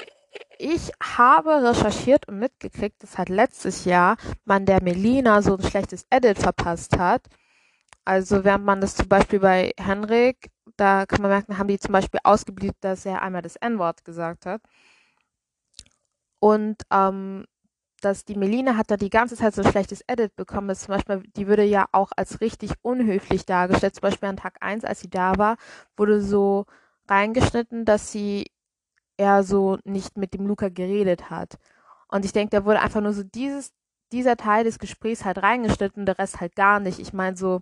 ich 0.59 0.93
habe 1.03 1.63
recherchiert 1.63 2.29
und 2.29 2.39
mitgekriegt, 2.39 3.03
dass 3.03 3.19
halt 3.19 3.29
letztes 3.29 3.85
Jahr 3.85 4.17
man 4.45 4.67
der 4.67 4.83
Melina 4.83 5.43
so 5.43 5.57
ein 5.57 5.63
schlechtes 5.63 6.07
Edit 6.11 6.39
verpasst 6.39 6.97
hat. 6.99 7.23
Also 8.05 8.45
während 8.45 8.65
man 8.65 8.81
das 8.81 8.97
zum 8.97 9.09
Beispiel 9.09 9.41
bei 9.41 9.73
Henrik, 9.79 10.51
da 10.77 11.07
kann 11.07 11.23
man 11.23 11.31
merken, 11.31 11.59
haben 11.59 11.69
die 11.69 11.79
zum 11.79 11.93
Beispiel 11.93 12.21
ausgeblieben, 12.25 12.77
dass 12.81 13.07
er 13.07 13.23
einmal 13.23 13.43
das 13.43 13.57
N-Wort 13.57 14.05
gesagt 14.05 14.47
hat. 14.47 14.63
Und 16.41 16.83
ähm, 16.91 17.45
dass 18.03 18.25
die 18.25 18.35
Melina 18.37 18.77
hat 18.77 18.91
da 18.91 18.97
die 18.97 19.11
ganze 19.11 19.37
Zeit 19.37 19.55
so 19.55 19.63
ein 19.63 19.71
schlechtes 19.71 20.03
Edit 20.09 20.37
bekommen. 20.37 20.69
Das 20.69 20.83
zum 20.83 20.95
Beispiel, 20.95 21.23
die 21.37 21.47
würde 21.47 21.65
ja 21.65 21.87
auch 21.93 22.11
als 22.17 22.41
richtig 22.41 22.73
unhöflich 22.83 23.47
dargestellt. 23.47 23.95
Zum 23.95 24.03
Beispiel 24.03 24.29
an 24.29 24.37
Tag 24.37 24.57
1, 24.61 24.85
als 24.85 25.01
sie 25.01 25.11
da 25.11 25.39
war, 25.39 25.57
wurde 25.97 26.21
so 26.21 26.67
reingeschnitten, 27.09 27.85
dass 27.85 28.13
sie 28.13 28.52
eher 29.23 29.45
so 29.45 29.79
nicht 29.85 30.17
mit 30.17 30.35
dem 30.35 30.47
Luca 30.47 30.69
geredet 30.69 31.31
hat. 31.31 31.59
Und 32.09 32.25
ich 32.25 32.33
denke, 32.33 32.51
da 32.51 32.65
wurde 32.65 32.81
einfach 32.81 33.01
nur 33.01 33.13
so 33.13 33.23
dieses, 33.23 33.73
dieser 34.11 34.37
Teil 34.37 34.65
des 34.65 34.79
Gesprächs 34.79 35.25
halt 35.25 35.39
reingeschnitten, 35.39 36.07
der 36.07 36.19
Rest 36.19 36.41
halt 36.41 36.57
gar 36.57 36.81
nicht. 36.81 36.99
Ich 36.99 37.13
meine, 37.13 37.37
so 37.37 37.61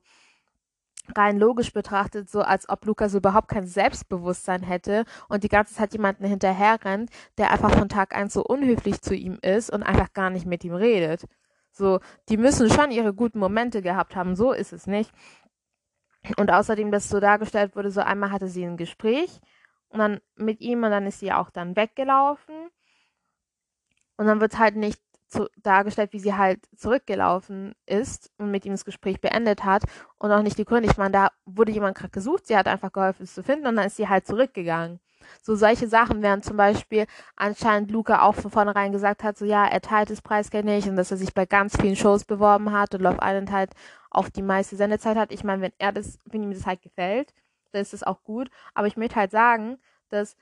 rein 1.17 1.39
logisch 1.39 1.73
betrachtet, 1.73 2.31
so 2.31 2.41
als 2.41 2.69
ob 2.69 2.85
Lukas 2.87 3.15
überhaupt 3.15 3.49
kein 3.49 3.67
Selbstbewusstsein 3.67 4.63
hätte 4.63 5.05
und 5.29 5.45
die 5.45 5.49
ganze 5.49 5.75
Zeit 5.75 5.93
jemanden 5.93 6.25
hinterher 6.25 6.79
rennt, 6.85 7.11
der 7.37 7.51
einfach 7.51 7.73
von 7.73 7.89
Tag 7.89 8.15
eins 8.15 8.33
so 8.33 8.45
unhöflich 8.45 9.01
zu 9.03 9.15
ihm 9.15 9.39
ist 9.43 9.71
und 9.71 9.83
einfach 9.83 10.13
gar 10.13 10.31
nicht 10.31 10.47
mit 10.47 10.65
ihm 10.65 10.75
redet. 10.75 11.25
So, 11.73 12.01
die 12.29 12.37
müssen 12.37 12.71
schon 12.71 12.91
ihre 12.91 13.15
guten 13.15 13.39
Momente 13.39 13.83
gehabt 13.83 14.17
haben, 14.17 14.35
so 14.37 14.53
ist 14.53 14.73
es 14.73 14.87
nicht. 14.87 15.13
Und 16.37 16.51
außerdem, 16.51 16.91
dass 16.91 17.09
so 17.09 17.21
dargestellt 17.21 17.77
wurde, 17.77 17.91
so 17.91 18.01
einmal 18.01 18.31
hatte 18.31 18.49
sie 18.49 18.65
ein 18.65 18.77
Gespräch 18.77 19.41
und 19.91 19.99
dann 19.99 20.21
mit 20.37 20.61
ihm 20.61 20.83
und 20.85 20.91
dann 20.91 21.07
ist 21.07 21.21
sie 21.21 21.33
auch 21.33 21.51
dann 21.51 21.77
weggelaufen. 21.77 22.71
Und 24.17 24.27
dann 24.27 24.41
wird 24.41 24.59
halt 24.59 24.77
nicht 24.77 25.01
zu, 25.29 25.49
dargestellt, 25.63 26.13
wie 26.13 26.19
sie 26.19 26.35
halt 26.35 26.61
zurückgelaufen 26.77 27.75
ist 27.87 28.31
und 28.39 28.51
mit 28.51 28.65
ihm 28.67 28.73
das 28.73 28.85
Gespräch 28.85 29.21
beendet 29.21 29.65
hat 29.65 29.85
und 30.19 30.33
auch 30.33 30.43
nicht 30.43 30.59
die 30.59 30.65
Gründe. 30.65 30.91
Ich 30.91 30.97
meine, 30.97 31.13
da 31.13 31.29
wurde 31.45 31.73
jemand 31.73 31.97
gerade 31.97 32.11
gesucht, 32.11 32.47
sie 32.47 32.57
hat 32.57 32.67
einfach 32.67 32.93
geholfen, 32.93 33.23
es 33.23 33.35
zu 33.35 33.43
finden 33.43 33.67
und 33.67 33.77
dann 33.77 33.87
ist 33.87 33.97
sie 33.97 34.09
halt 34.09 34.27
zurückgegangen. 34.27 35.01
So 35.43 35.55
solche 35.55 35.87
Sachen 35.87 36.23
wären 36.23 36.43
zum 36.43 36.57
Beispiel 36.57 37.07
anscheinend 37.37 37.91
Luca 37.91 38.23
auch 38.23 38.35
von 38.35 38.51
vornherein 38.51 38.93
gesagt 38.93 39.23
hat, 39.23 39.39
so 39.39 39.45
ja, 39.45 39.67
er 39.67 39.81
teilt 39.81 40.11
das 40.11 40.23
Preisgeld 40.23 40.65
nicht 40.65 40.89
und 40.89 40.97
dass 40.97 41.11
er 41.11 41.17
sich 41.17 41.35
bei 41.35 41.47
ganz 41.47 41.77
vielen 41.81 41.97
Shows 41.97 42.25
beworben 42.25 42.73
hat 42.73 42.95
und 42.95 43.03
Love 43.03 43.19
Island 43.23 43.53
halt 43.53 43.71
auch 44.11 44.29
die 44.29 44.43
meiste 44.43 44.77
Sendezeit 44.77 45.17
hat. 45.17 45.33
Ich 45.33 45.45
meine, 45.45 45.63
wenn 45.63 45.73
er 45.79 45.93
das, 45.93 46.19
wenn 46.25 46.43
ihm 46.43 46.53
das 46.53 46.67
halt 46.67 46.83
gefällt, 46.83 47.33
dann 47.73 47.83
ist 47.83 47.93
das 47.93 48.03
auch 48.03 48.23
gut. 48.23 48.51
Aber 48.75 48.87
ich 48.87 48.97
möchte 48.97 49.17
halt 49.17 49.31
sagen, 49.31 49.79
dass 50.09 50.37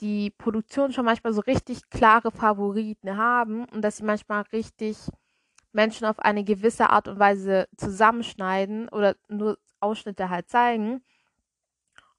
die 0.00 0.30
Produktion 0.30 0.92
schon 0.92 1.04
manchmal 1.04 1.32
so 1.32 1.40
richtig 1.40 1.88
klare 1.90 2.30
Favoriten 2.30 3.16
haben 3.16 3.64
und 3.66 3.82
dass 3.82 3.96
sie 3.98 4.04
manchmal 4.04 4.42
richtig 4.52 4.98
Menschen 5.72 6.06
auf 6.06 6.18
eine 6.18 6.44
gewisse 6.44 6.90
Art 6.90 7.08
und 7.08 7.18
Weise 7.18 7.68
zusammenschneiden 7.76 8.88
oder 8.88 9.16
nur 9.28 9.58
Ausschnitte 9.80 10.30
halt 10.30 10.48
zeigen, 10.48 11.02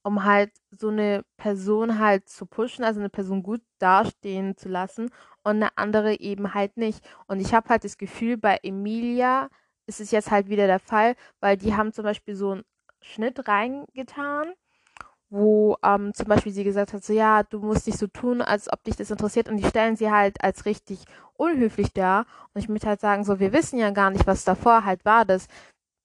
um 0.03 0.23
halt 0.23 0.51
so 0.71 0.89
eine 0.89 1.23
Person 1.37 1.99
halt 1.99 2.29
zu 2.29 2.45
pushen, 2.45 2.85
also 2.85 2.99
eine 2.99 3.09
Person 3.09 3.43
gut 3.43 3.61
dastehen 3.79 4.55
zu 4.55 4.69
lassen 4.69 5.09
und 5.43 5.57
eine 5.57 5.77
andere 5.77 6.19
eben 6.19 6.53
halt 6.53 6.77
nicht. 6.77 7.07
Und 7.27 7.39
ich 7.39 7.53
habe 7.53 7.69
halt 7.69 7.83
das 7.83 7.97
Gefühl, 7.97 8.37
bei 8.37 8.59
Emilia 8.63 9.49
ist 9.85 9.99
es 9.99 10.11
jetzt 10.11 10.31
halt 10.31 10.49
wieder 10.49 10.67
der 10.67 10.79
Fall, 10.79 11.15
weil 11.39 11.57
die 11.57 11.75
haben 11.75 11.91
zum 11.93 12.03
Beispiel 12.03 12.35
so 12.35 12.51
einen 12.51 12.63
Schnitt 13.01 13.47
reingetan 13.47 14.53
wo 15.29 15.75
ähm, 15.83 16.13
zum 16.13 16.27
Beispiel 16.27 16.53
sie 16.53 16.63
gesagt 16.63 16.93
hat, 16.93 17.03
so 17.03 17.11
ja, 17.13 17.43
du 17.43 17.59
musst 17.59 17.85
nicht 17.85 17.99
so 17.99 18.07
tun, 18.07 18.41
als 18.41 18.71
ob 18.71 18.83
dich 18.83 18.95
das 18.95 19.11
interessiert 19.11 19.49
und 19.49 19.57
die 19.57 19.65
stellen 19.65 19.97
sie 19.97 20.09
halt 20.09 20.41
als 20.41 20.65
richtig 20.65 21.03
unhöflich 21.33 21.91
dar. 21.93 22.25
Und 22.53 22.61
ich 22.61 22.69
möchte 22.69 22.87
halt 22.87 23.01
sagen, 23.01 23.23
so 23.23 23.39
wir 23.39 23.51
wissen 23.53 23.77
ja 23.77 23.91
gar 23.91 24.09
nicht, 24.09 24.25
was 24.25 24.45
davor 24.45 24.85
halt 24.85 25.03
war, 25.05 25.25
das 25.25 25.47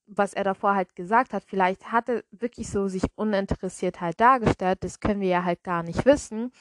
was 0.06 0.34
er 0.34 0.44
davor 0.44 0.74
halt 0.74 0.94
gesagt 0.94 1.32
hat, 1.32 1.44
vielleicht 1.44 1.90
hat 1.92 2.08
er 2.08 2.22
wirklich 2.32 2.68
so 2.68 2.88
sich 2.88 3.04
uninteressiert 3.14 4.00
halt 4.00 4.20
dargestellt, 4.20 4.78
das 4.82 5.00
können 5.00 5.20
wir 5.20 5.28
ja 5.28 5.44
halt 5.44 5.62
gar 5.64 5.82
nicht 5.82 6.04
wissen, 6.04 6.52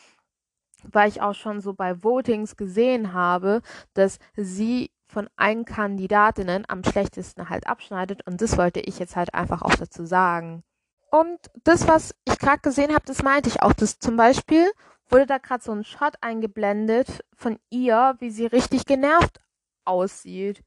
weil 0.83 1.09
ich 1.09 1.21
auch 1.21 1.33
schon 1.35 1.59
so 1.59 1.73
bei 1.73 2.03
Votings 2.03 2.55
gesehen 2.55 3.13
habe, 3.13 3.61
dass 3.93 4.19
sie 4.35 4.90
von 5.11 5.29
allen 5.35 5.65
Kandidatinnen 5.65 6.65
am 6.67 6.83
schlechtesten 6.83 7.49
halt 7.49 7.67
abschneidet 7.67 8.25
und 8.25 8.41
das 8.41 8.57
wollte 8.57 8.79
ich 8.79 8.97
jetzt 8.99 9.15
halt 9.15 9.33
einfach 9.33 9.61
auch 9.61 9.75
dazu 9.75 10.05
sagen. 10.05 10.63
Und 11.11 11.39
das, 11.65 11.87
was 11.87 12.15
ich 12.25 12.39
gerade 12.39 12.61
gesehen 12.61 12.93
habe, 12.93 13.03
das 13.05 13.21
meinte 13.21 13.49
ich 13.49 13.61
auch. 13.61 13.73
Das 13.73 13.99
zum 13.99 14.15
Beispiel 14.15 14.71
wurde 15.09 15.25
da 15.25 15.37
gerade 15.39 15.61
so 15.61 15.73
ein 15.73 15.83
Shot 15.83 16.15
eingeblendet 16.21 17.25
von 17.35 17.59
ihr, 17.69 18.15
wie 18.19 18.31
sie 18.31 18.45
richtig 18.45 18.85
genervt 18.85 19.41
aussieht. 19.83 20.63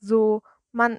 So, 0.00 0.42
man, 0.72 0.98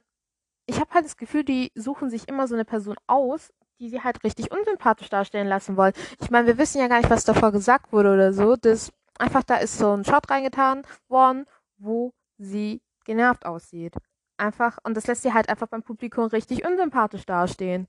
ich 0.66 0.80
habe 0.80 0.92
halt 0.94 1.06
das 1.06 1.18
Gefühl, 1.18 1.44
die 1.44 1.72
suchen 1.76 2.10
sich 2.10 2.28
immer 2.28 2.48
so 2.48 2.56
eine 2.56 2.66
Person 2.66 2.96
aus, 3.06 3.54
die 3.80 3.90
sie 3.90 4.02
halt 4.02 4.24
richtig 4.24 4.52
unsympathisch 4.52 5.10
darstellen 5.10 5.48
lassen 5.48 5.78
wollen. 5.78 5.94
Ich 6.20 6.32
meine, 6.32 6.48
wir 6.48 6.58
wissen 6.58 6.80
ja 6.80 6.88
gar 6.88 6.98
nicht, 6.98 7.10
was 7.12 7.24
davor 7.24 7.52
gesagt 7.52 7.92
wurde 7.94 8.14
oder 8.14 8.34
so. 8.34 8.56
Das 8.56 8.92
einfach 9.20 9.44
da 9.44 9.58
ist 9.58 9.78
so 9.78 9.96
ein 9.96 10.04
Shot 10.04 10.30
reingetan 10.32 10.84
worden, 11.08 11.46
wo 11.78 12.14
sie 12.42 12.82
genervt 13.06 13.46
aussieht. 13.46 13.96
Einfach, 14.38 14.78
und 14.84 14.96
das 14.98 15.08
lässt 15.08 15.24
sie 15.24 15.34
halt 15.34 15.50
einfach 15.50 15.68
beim 15.68 15.84
Publikum 15.84 16.26
richtig 16.26 16.66
unsympathisch 16.66 17.26
dastehen 17.26 17.88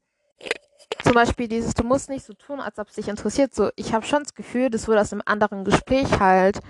zum 1.02 1.14
Beispiel 1.14 1.48
dieses, 1.48 1.74
du 1.74 1.84
musst 1.84 2.08
nicht 2.08 2.24
so 2.24 2.32
tun, 2.34 2.60
als 2.60 2.78
ob 2.78 2.88
es 2.88 2.94
dich 2.94 3.08
interessiert. 3.08 3.54
So, 3.54 3.70
ich 3.76 3.92
habe 3.92 4.06
schon 4.06 4.22
das 4.22 4.34
Gefühl, 4.34 4.70
das 4.70 4.88
wurde 4.88 5.00
aus 5.00 5.12
einem 5.12 5.22
anderen 5.24 5.64
Gespräch 5.64 6.20
halt 6.20 6.60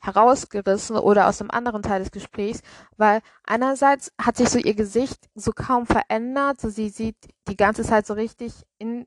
herausgerissen 0.00 0.96
oder 0.96 1.28
aus 1.28 1.40
einem 1.40 1.50
anderen 1.50 1.82
Teil 1.82 2.00
des 2.00 2.12
Gesprächs, 2.12 2.60
weil 2.96 3.20
einerseits 3.44 4.12
hat 4.20 4.36
sich 4.36 4.48
so 4.48 4.58
ihr 4.58 4.74
Gesicht 4.74 5.28
so 5.34 5.52
kaum 5.52 5.86
verändert, 5.86 6.60
so 6.60 6.68
sie 6.68 6.88
sieht 6.88 7.16
die 7.48 7.56
ganze 7.56 7.82
Zeit 7.82 8.06
so 8.06 8.14
richtig 8.14 8.52
in, 8.78 9.06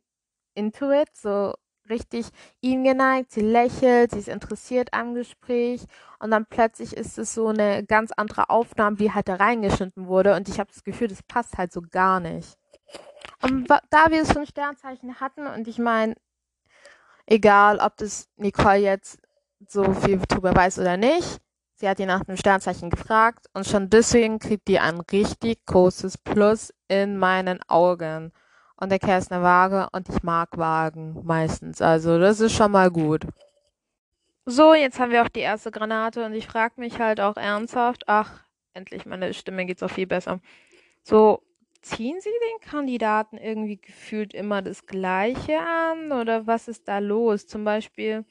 into 0.54 0.92
it, 0.92 1.10
so 1.16 1.54
richtig 1.92 2.30
ihm 2.62 2.84
geneigt, 2.84 3.32
sie 3.32 3.42
lächelt, 3.42 4.12
sie 4.12 4.20
ist 4.20 4.28
interessiert 4.28 4.94
am 4.94 5.14
Gespräch 5.14 5.86
und 6.20 6.32
dann 6.32 6.48
plötzlich 6.48 6.98
ist 6.98 7.20
es 7.20 7.36
so 7.36 7.50
eine 7.50 7.84
ganz 7.86 8.12
andere 8.12 8.50
Aufnahme, 8.50 8.98
die 8.98 9.14
halt 9.14 9.28
da 9.28 9.36
reingeschnitten 9.36 10.08
wurde 10.08 10.36
und 10.36 10.50
ich 10.50 10.60
habe 10.60 10.72
das 10.74 10.84
Gefühl, 10.84 11.10
das 11.10 11.22
passt 11.22 11.58
halt 11.60 11.72
so 11.72 11.82
gar 11.82 12.20
nicht. 12.20 12.58
Und 13.44 13.70
da 13.70 14.10
wir 14.10 14.22
es 14.22 14.32
fünf 14.32 14.50
Sternzeichen 14.50 15.20
hatten 15.20 15.46
und 15.46 15.68
ich 15.68 15.78
meine, 15.78 16.16
egal 17.28 17.80
ob 17.80 17.98
das 17.98 18.28
Nicole 18.38 18.78
jetzt 18.78 19.20
so 19.68 19.94
viel 19.94 20.20
drüber 20.28 20.56
weiß 20.56 20.80
oder 20.80 20.98
nicht, 20.98 21.40
sie 21.76 21.90
hat 21.90 22.00
ihn 22.00 22.08
nach 22.08 22.28
einem 22.28 22.38
Sternzeichen 22.38 22.90
gefragt 22.90 23.48
und 23.54 23.68
schon 23.68 23.90
deswegen 23.90 24.40
kriegt 24.40 24.68
die 24.68 24.80
ein 24.80 25.00
richtig 25.00 25.66
großes 25.66 26.18
Plus 26.18 26.74
in 26.88 27.18
meinen 27.18 27.60
Augen. 27.68 28.32
Und 28.82 28.90
der 28.90 28.98
Kerl 28.98 29.20
ist 29.20 29.32
eine 29.32 29.44
Waage 29.44 29.88
und 29.92 30.10
ich 30.10 30.24
mag 30.24 30.58
Wagen 30.58 31.24
meistens. 31.24 31.84
Also 31.84 32.18
das 32.18 32.40
ist 32.40 32.54
schon 32.54 32.72
mal 32.72 32.90
gut. 32.90 33.28
So, 34.46 34.74
jetzt 34.74 35.00
haben 35.00 35.12
wir 35.12 35.22
auch 35.22 35.30
die 35.30 35.42
erste 35.42 35.70
Granate 35.70 36.26
und 36.26 36.34
ich 36.34 36.48
frage 36.48 36.82
mich 36.82 37.00
halt 37.00 37.22
auch 37.22 37.38
ernsthaft, 37.38 38.06
ach, 38.08 38.44
endlich, 38.74 39.06
meine 39.06 39.36
Stimme 39.36 39.68
geht's 39.68 39.84
auch 39.84 39.92
viel 39.92 40.08
besser. 40.08 40.40
So, 41.04 41.44
ziehen 41.84 42.20
Sie 42.22 42.30
den 42.30 42.70
Kandidaten 42.70 43.38
irgendwie 43.38 43.78
gefühlt 43.80 44.34
immer 44.34 44.64
das 44.64 44.88
Gleiche 44.88 45.60
an 45.60 46.12
oder 46.12 46.48
was 46.48 46.68
ist 46.68 46.88
da 46.88 46.98
los? 46.98 47.46
Zum 47.46 47.64
Beispiel 47.64 48.26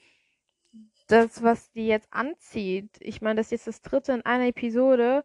das, 1.06 1.44
was 1.44 1.70
die 1.70 1.86
jetzt 1.86 2.08
anzieht. 2.12 2.90
Ich 2.98 3.22
meine, 3.22 3.36
das 3.36 3.46
ist 3.46 3.52
jetzt 3.52 3.66
das 3.68 3.82
dritte 3.82 4.14
in 4.14 4.22
einer 4.26 4.48
Episode 4.48 5.24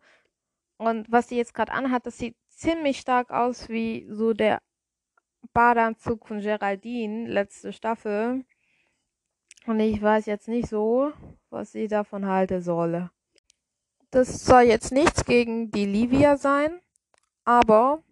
und 0.78 1.12
was 1.12 1.30
sie 1.30 1.38
jetzt 1.38 1.56
gerade 1.56 1.72
anhat, 1.72 2.06
das 2.06 2.20
sieht 2.20 2.36
ziemlich 2.50 3.00
stark 3.00 3.32
aus 3.32 3.70
wie 3.70 4.06
so 4.12 4.34
der 4.34 4.62
Badeanzug 5.56 6.28
von 6.28 6.41
Geraldine, 6.41 7.28
letzte 7.30 7.72
Staffel. 7.72 8.44
Und 9.65 9.80
ich 9.80 10.00
weiß 10.02 10.28
jetzt 10.28 10.50
nicht 10.50 10.68
so, 10.68 11.13
was 11.50 11.72
sie 11.72 11.88
davon 11.88 12.28
halten 12.28 12.62
solle. 12.62 13.10
Das 14.12 14.46
soll 14.46 14.63
jetzt 14.63 14.91
nichts 14.91 15.26
gegen 15.26 15.72
die 15.72 15.86
Livia 15.86 16.38
sein, 16.38 16.80
aber 17.46 18.04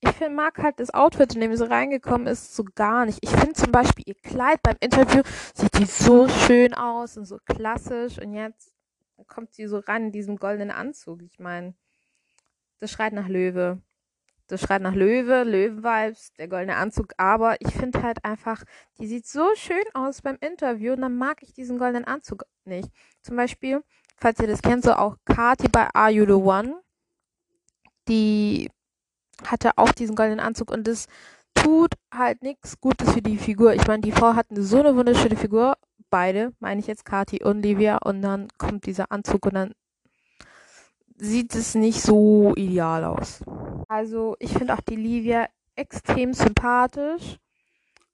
ich 0.00 0.10
find, 0.12 0.34
mag 0.34 0.56
halt 0.58 0.80
das 0.80 0.92
Outfit, 0.94 1.34
in 1.34 1.42
dem 1.42 1.54
sie 1.54 1.68
reingekommen 1.68 2.26
ist, 2.26 2.56
so 2.56 2.64
gar 2.74 3.04
nicht. 3.04 3.18
Ich 3.20 3.30
finde 3.30 3.52
zum 3.52 3.70
Beispiel 3.70 4.04
ihr 4.08 4.14
Kleid 4.14 4.62
beim 4.62 4.76
Interview 4.80 5.22
sieht 5.54 5.78
die 5.78 5.84
so 5.84 6.28
schön 6.28 6.72
aus 6.72 7.18
und 7.18 7.26
so 7.26 7.38
klassisch 7.44 8.18
und 8.18 8.32
jetzt 8.32 8.74
kommt 9.26 9.52
sie 9.52 9.66
so 9.66 9.78
rein 9.80 10.06
in 10.06 10.12
diesem 10.12 10.38
goldenen 10.38 10.70
Anzug. 10.70 11.20
Ich 11.22 11.38
meine, 11.38 11.74
das 12.78 12.90
schreit 12.90 13.12
nach 13.12 13.28
Löwe. 13.28 13.82
Das 14.50 14.62
schreit 14.62 14.82
nach 14.82 14.94
Löwe, 14.94 15.44
Löwen-Vibes, 15.44 16.32
der 16.32 16.48
goldene 16.48 16.76
Anzug. 16.76 17.12
Aber 17.16 17.60
ich 17.60 17.72
finde 17.72 18.02
halt 18.02 18.24
einfach, 18.24 18.64
die 18.98 19.06
sieht 19.06 19.26
so 19.26 19.46
schön 19.54 19.84
aus 19.94 20.22
beim 20.22 20.36
Interview 20.40 20.92
und 20.94 21.02
dann 21.02 21.16
mag 21.16 21.42
ich 21.42 21.52
diesen 21.52 21.78
goldenen 21.78 22.04
Anzug 22.04 22.44
nicht. 22.64 22.88
Zum 23.22 23.36
Beispiel, 23.36 23.82
falls 24.16 24.40
ihr 24.40 24.48
das 24.48 24.60
kennt, 24.60 24.82
so 24.82 24.94
auch 24.94 25.16
Kati 25.24 25.68
bei 25.68 25.88
Are 25.94 26.10
You 26.10 26.26
The 26.26 26.32
One. 26.32 26.80
Die 28.08 28.70
hatte 29.46 29.70
auch 29.76 29.92
diesen 29.92 30.16
goldenen 30.16 30.40
Anzug 30.40 30.72
und 30.72 30.88
das 30.88 31.06
tut 31.54 31.92
halt 32.12 32.42
nichts 32.42 32.80
Gutes 32.80 33.12
für 33.12 33.22
die 33.22 33.38
Figur. 33.38 33.74
Ich 33.74 33.86
meine, 33.86 34.02
die 34.02 34.12
Frau 34.12 34.34
hat 34.34 34.46
so 34.50 34.80
eine 34.80 34.96
wunderschöne 34.96 35.36
Figur. 35.36 35.76
Beide, 36.10 36.52
meine 36.58 36.80
ich 36.80 36.88
jetzt 36.88 37.04
Kati 37.04 37.44
und 37.44 37.62
Livia. 37.62 37.98
Und 37.98 38.22
dann 38.22 38.48
kommt 38.58 38.86
dieser 38.86 39.12
Anzug 39.12 39.46
und 39.46 39.54
dann 39.54 39.74
sieht 41.16 41.54
es 41.54 41.76
nicht 41.76 42.00
so 42.00 42.52
ideal 42.56 43.04
aus. 43.04 43.44
Also 43.88 44.36
ich 44.38 44.52
finde 44.52 44.74
auch 44.74 44.80
die 44.80 44.96
Livia 44.96 45.48
extrem 45.76 46.32
sympathisch. 46.34 47.38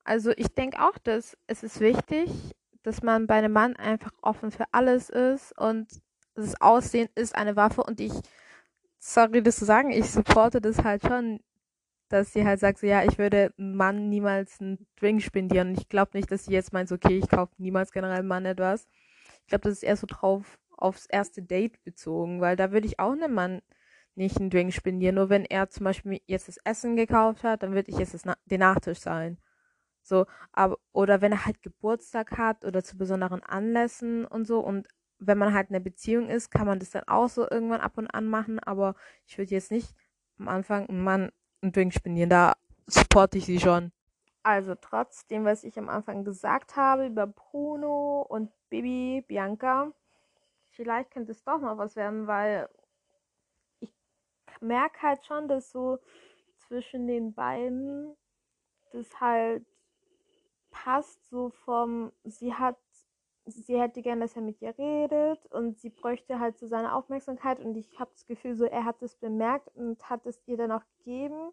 Also 0.05 0.33
ich 0.37 0.49
denke 0.49 0.81
auch, 0.83 0.99
dass 0.99 1.37
es 1.47 1.63
ist 1.63 1.81
wichtig, 1.81 2.31
dass 2.83 3.03
man 3.03 3.27
bei 3.27 3.37
einem 3.37 3.53
Mann 3.53 3.77
einfach 3.77 4.13
offen 4.23 4.51
für 4.53 4.67
alles 4.73 5.11
ist 5.11 5.59
und 5.59 5.89
das 6.35 6.61
Aussehen 6.61 7.09
ist 7.15 7.35
eine 7.37 7.57
Waffe 7.57 7.83
und 7.83 8.01
ich, 8.01 8.13
sorry 8.99 9.43
das 9.43 9.57
zu 9.59 9.65
sagen, 9.67 9.93
ich 9.93 10.11
supporte 10.11 10.61
das 10.61 10.85
halt 10.85 11.03
schon, 11.03 11.41
dass 12.09 12.33
sie 12.33 12.45
halt 12.47 12.61
sagt, 12.61 12.79
so, 12.81 12.87
ja, 12.87 13.05
ich 13.05 13.19
würde 13.19 13.53
einem 13.59 13.77
Mann 13.77 14.09
niemals 14.11 14.61
einen 14.61 14.87
Drink 14.97 15.23
spendieren. 15.23 15.75
Ich 15.77 15.89
glaube 15.89 16.13
nicht, 16.15 16.31
dass 16.31 16.47
sie 16.47 16.53
jetzt 16.53 16.73
meint, 16.73 16.93
okay, 16.93 17.19
ich 17.19 17.29
kaufe 17.29 17.53
niemals 17.59 17.93
generell 17.93 18.19
einem 18.21 18.29
Mann 18.29 18.47
etwas. 18.47 18.87
Ich 19.43 19.49
glaube, 19.49 19.65
das 19.65 19.75
ist 19.75 19.83
eher 19.85 19.97
so 19.97 20.07
drauf 20.09 20.59
aufs 20.77 21.07
erste 21.07 21.43
Date 21.43 21.83
bezogen, 21.85 22.41
weil 22.41 22.57
da 22.57 22.73
würde 22.73 22.87
ich 22.87 23.01
auch 23.01 23.13
einem 23.13 23.35
Mann 23.35 23.63
nicht 24.17 24.39
einen 24.39 24.51
Drink 24.51 24.73
spendieren. 24.73 25.17
Nur 25.17 25.29
wenn 25.29 25.45
er 25.45 25.69
zum 25.71 25.85
Beispiel 25.85 26.21
jetzt 26.27 26.49
das 26.49 26.59
Essen 26.65 26.97
gekauft 26.97 27.45
hat, 27.45 27.63
dann 27.63 27.75
würde 27.75 27.91
ich 27.91 27.99
jetzt 27.99 28.27
Na 28.27 28.37
den 28.47 28.61
Nachtisch 28.61 29.01
sein. 29.01 29.39
So, 30.03 30.27
aber, 30.53 30.79
oder 30.93 31.21
wenn 31.21 31.33
er 31.33 31.47
halt 31.47 31.63
Geburtstag 31.63 32.39
hat 32.39 32.65
oder 32.65 32.85
zu 32.85 32.97
besonderen 32.97 33.43
Anlässen 33.43 34.25
und 34.25 34.47
so 34.47 34.61
und 34.61 34.87
wenn 35.19 35.39
man 35.39 35.53
halt 35.53 35.71
in 35.71 35.77
einer 35.77 35.83
Beziehung 35.83 36.29
ist, 36.29 36.51
kann 36.51 36.67
man 36.67 36.79
das 36.79 36.91
dann 36.91 37.05
auch 37.09 37.29
so 37.29 37.49
irgendwann 37.51 37.81
ab 37.81 37.99
und 37.99 38.07
an 38.09 38.27
machen, 38.29 38.61
aber 38.61 38.95
ich 39.27 39.37
würde 39.37 39.51
jetzt 39.51 39.71
nicht 39.73 39.95
am 40.39 40.49
Anfang 40.49 40.89
einem 40.89 41.03
Mann 41.03 41.33
einen 41.63 41.73
Drink 41.73 41.93
spendieren, 41.93 42.31
da 42.31 42.55
supporte 42.87 43.39
ich 43.39 43.47
sie 43.47 43.59
schon. 43.59 43.93
Also 44.43 44.77
trotzdem, 44.77 45.45
was 45.45 45.65
ich 45.65 45.77
am 45.77 45.89
Anfang 45.89 46.23
gesagt 46.23 46.77
habe 46.77 47.07
über 47.07 47.27
Bruno 47.27 48.23
und 48.29 48.53
Bibi, 48.69 49.25
Bianca, 49.27 49.93
vielleicht 50.71 51.11
könnte 51.11 51.33
es 51.33 51.43
doch 51.43 51.61
noch 51.61 51.79
was 51.79 51.97
werden, 51.97 52.29
weil 52.29 52.69
merke 54.61 55.03
halt 55.03 55.25
schon, 55.25 55.49
dass 55.49 55.71
so 55.71 55.99
zwischen 56.57 57.07
den 57.07 57.35
beiden 57.35 58.17
das 58.93 59.21
halt 59.21 59.65
passt, 60.71 61.29
so 61.29 61.51
vom, 61.51 62.13
sie 62.25 62.55
hat, 62.55 62.79
sie 63.47 63.81
hätte 63.81 64.03
gerne, 64.03 64.23
dass 64.23 64.37
er 64.37 64.43
mit 64.43 64.61
ihr 64.61 64.77
redet 64.79 65.45
und 65.47 65.79
sie 65.79 65.91
bräuchte 65.91 66.39
halt 66.39 66.59
so 66.59 66.67
seine 66.67 66.95
Aufmerksamkeit 66.95 67.61
und 67.61 67.77
ich 67.77 67.99
habe 67.99 68.11
das 68.13 68.27
Gefühl, 68.27 68.57
so 68.57 68.65
er 68.65 68.85
hat 68.85 69.03
es 69.03 69.17
bemerkt 69.17 69.69
und 69.75 70.09
hat 70.11 70.27
es 70.27 70.41
ihr 70.47 70.57
dann 70.57 70.73
auch 70.73 70.85
gegeben, 70.99 71.53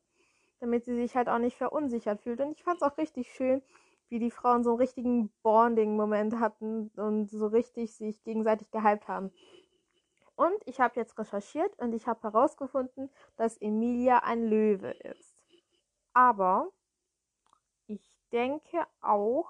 damit 0.60 0.86
sie 0.86 0.96
sich 0.96 1.16
halt 1.16 1.30
auch 1.30 1.40
nicht 1.40 1.58
verunsichert 1.58 2.22
fühlt. 2.22 2.40
Und 2.40 2.52
ich 2.52 2.64
fand 2.64 2.78
es 2.78 2.84
auch 2.84 2.98
richtig 2.98 3.34
schön, 3.34 3.62
wie 4.10 4.20
die 4.20 4.32
Frauen 4.32 4.64
so 4.64 4.72
einen 4.72 4.80
richtigen 4.80 5.32
Bonding-Moment 5.42 6.40
hatten 6.40 6.90
und 6.96 7.30
so 7.30 7.48
richtig 7.48 7.96
sich 7.96 8.24
gegenseitig 8.24 8.72
gehypt 8.72 9.08
haben. 9.08 9.32
Und 10.36 10.56
ich 10.66 10.80
habe 10.80 11.00
jetzt 11.00 11.18
recherchiert 11.18 11.78
und 11.78 11.94
ich 11.94 12.08
habe 12.08 12.24
herausgefunden, 12.24 13.10
dass 13.36 13.58
Emilia 13.58 14.20
ein 14.20 14.48
Löwe 14.48 14.92
ist. 14.92 15.44
Aber 16.14 16.72
ich 17.88 18.12
denke 18.32 18.86
auch, 19.02 19.50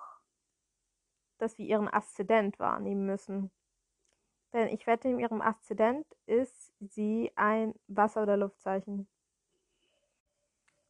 dass 1.37 1.57
wir 1.57 1.65
ihren 1.65 1.91
Aszendent 1.91 2.59
wahrnehmen 2.59 3.05
müssen. 3.05 3.51
Denn 4.53 4.67
ich 4.69 4.85
wette, 4.85 5.09
in 5.09 5.19
ihrem 5.19 5.41
Aszendent 5.41 6.05
ist 6.25 6.73
sie 6.79 7.31
ein 7.35 7.73
Wasser- 7.87 8.23
oder 8.23 8.37
Luftzeichen. 8.37 9.07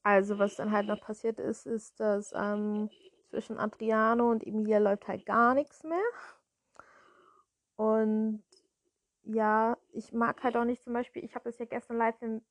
Also, 0.04 0.38
was 0.38 0.58
dann 0.58 0.72
halt 0.72 0.88
noch 0.88 1.00
passiert 1.00 1.40
ist, 1.40 1.66
ist, 1.66 2.00
dass 2.00 2.34
ähm, 2.36 2.90
zwischen 3.30 3.58
Adriano 3.58 4.30
und 4.30 4.46
Emilia 4.46 4.80
läuft 4.80 5.08
halt 5.08 5.26
gar 5.26 5.54
nichts 5.54 5.84
mehr. 5.84 6.04
Und 7.78 8.44
ja, 9.24 9.78
ich 9.92 10.14
mag 10.14 10.44
halt 10.44 10.58
auch 10.58 10.66
nicht 10.66 10.84
zum 10.84 10.94
Beispiel, 10.94 11.24
ich 11.24 11.36
habe 11.36 11.46
das 11.46 11.58
ja 11.60 11.66
gestern 11.66 11.98
live 11.98 12.22
in, 12.22 12.42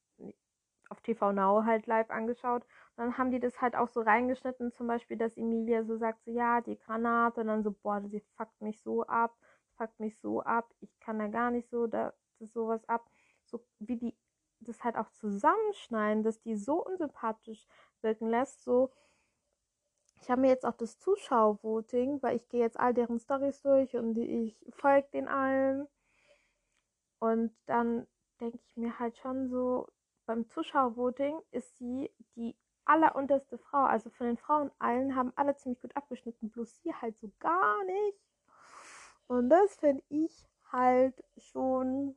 auf 0.89 1.01
TV 1.01 1.33
Now 1.33 1.65
halt 1.65 1.87
live 1.87 2.11
angeschaut. 2.11 2.63
Und 2.97 3.05
dann 3.05 3.19
haben 3.19 3.31
die 3.31 3.41
das 3.41 3.61
halt 3.61 3.77
auch 3.77 3.89
so 3.89 4.01
reingeschnitten, 4.01 4.73
zum 4.73 4.87
Beispiel, 4.87 5.17
dass 5.17 5.37
Emilia 5.37 5.85
so 5.85 5.97
sagt, 5.97 6.25
so 6.25 6.31
ja, 6.31 6.61
die 6.61 6.79
Granate, 6.79 7.41
und 7.41 7.49
dann 7.49 7.63
so, 7.63 7.73
boah, 7.73 8.01
sie 8.03 8.21
fuckt 8.37 8.61
mich 8.61 8.81
so 8.83 9.05
ab, 9.07 9.35
fuckt 9.77 9.99
mich 10.01 10.19
so 10.19 10.43
ab, 10.43 10.69
ich 10.81 10.99
kann 11.01 11.19
da 11.19 11.29
gar 11.29 11.51
nicht 11.51 11.69
so, 11.71 11.87
da 11.87 12.13
sowas 12.41 12.89
ab. 12.89 13.09
So 13.45 13.61
wie 13.79 13.97
die 13.97 14.15
das 14.61 14.85
halt 14.85 14.97
auch 14.97 15.11
zusammenschneiden, 15.11 16.23
dass 16.23 16.41
die 16.41 16.57
so 16.57 16.85
unsympathisch 16.85 17.67
wirken 18.01 18.29
lässt, 18.29 18.63
so 18.63 18.92
ich 20.23 20.31
habe 20.31 20.42
mir 20.42 20.49
jetzt 20.49 20.65
auch 20.65 20.77
das 20.77 21.01
Zuschauervoting, 21.01 22.23
weil 22.23 22.37
ich 22.37 22.49
gehe 22.49 22.61
jetzt 22.61 22.79
all 22.79 22.94
deren 22.94 23.19
Stories 23.19 23.61
durch 23.63 23.96
und 23.96 24.17
ich 24.17 24.57
folge 24.71 25.09
den 25.13 25.27
allen. 25.27 25.88
Und 27.23 27.54
dann 27.66 28.08
denke 28.40 28.58
ich 28.66 28.77
mir 28.77 28.98
halt 28.98 29.16
schon 29.16 29.48
so, 29.48 29.87
beim 30.27 30.48
Zuschauervoting 30.48 31.40
ist 31.52 31.79
sie 31.79 32.10
die 32.35 32.56
allerunterste 32.85 33.58
Frau. 33.58 33.85
Also 33.85 34.10
von 34.10 34.27
den 34.27 34.37
Frauen 34.37 34.73
allen 34.81 35.14
haben 35.14 35.33
alle 35.37 35.54
ziemlich 35.54 35.81
gut 35.81 35.96
abgeschnitten, 35.96 36.50
bloß 36.50 36.83
sie 36.83 36.92
halt 36.92 37.16
so 37.20 37.31
gar 37.38 37.85
nicht. 37.85 38.18
Und 39.29 39.50
das 39.50 39.77
finde 39.77 40.02
ich 40.08 40.48
halt 40.73 41.14
schon 41.37 42.16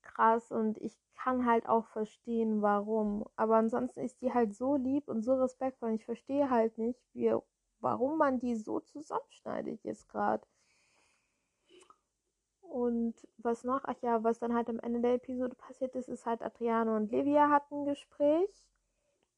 krass 0.00 0.52
und 0.52 0.78
ich 0.78 0.96
kann 1.16 1.44
halt 1.44 1.68
auch 1.68 1.88
verstehen, 1.88 2.62
warum. 2.62 3.24
Aber 3.34 3.56
ansonsten 3.56 3.98
ist 3.98 4.22
die 4.22 4.32
halt 4.32 4.54
so 4.54 4.76
lieb 4.76 5.08
und 5.08 5.22
so 5.22 5.34
respektvoll. 5.34 5.90
Ich 5.94 6.04
verstehe 6.04 6.50
halt 6.50 6.78
nicht, 6.78 7.00
wie, 7.14 7.34
warum 7.80 8.16
man 8.16 8.38
die 8.38 8.54
so 8.54 8.78
zusammenschneidet 8.78 9.82
jetzt 9.82 10.08
gerade. 10.08 10.46
Und 12.70 13.14
was 13.38 13.64
noch? 13.64 13.82
Ach 13.84 13.96
ja, 14.02 14.22
was 14.24 14.38
dann 14.38 14.54
halt 14.54 14.68
am 14.68 14.80
Ende 14.80 15.00
der 15.00 15.14
Episode 15.14 15.54
passiert 15.54 15.94
ist, 15.94 16.08
ist 16.08 16.26
halt 16.26 16.42
Adriano 16.42 16.96
und 16.96 17.10
Livia 17.10 17.50
hatten 17.50 17.82
ein 17.82 17.84
Gespräch. 17.86 18.68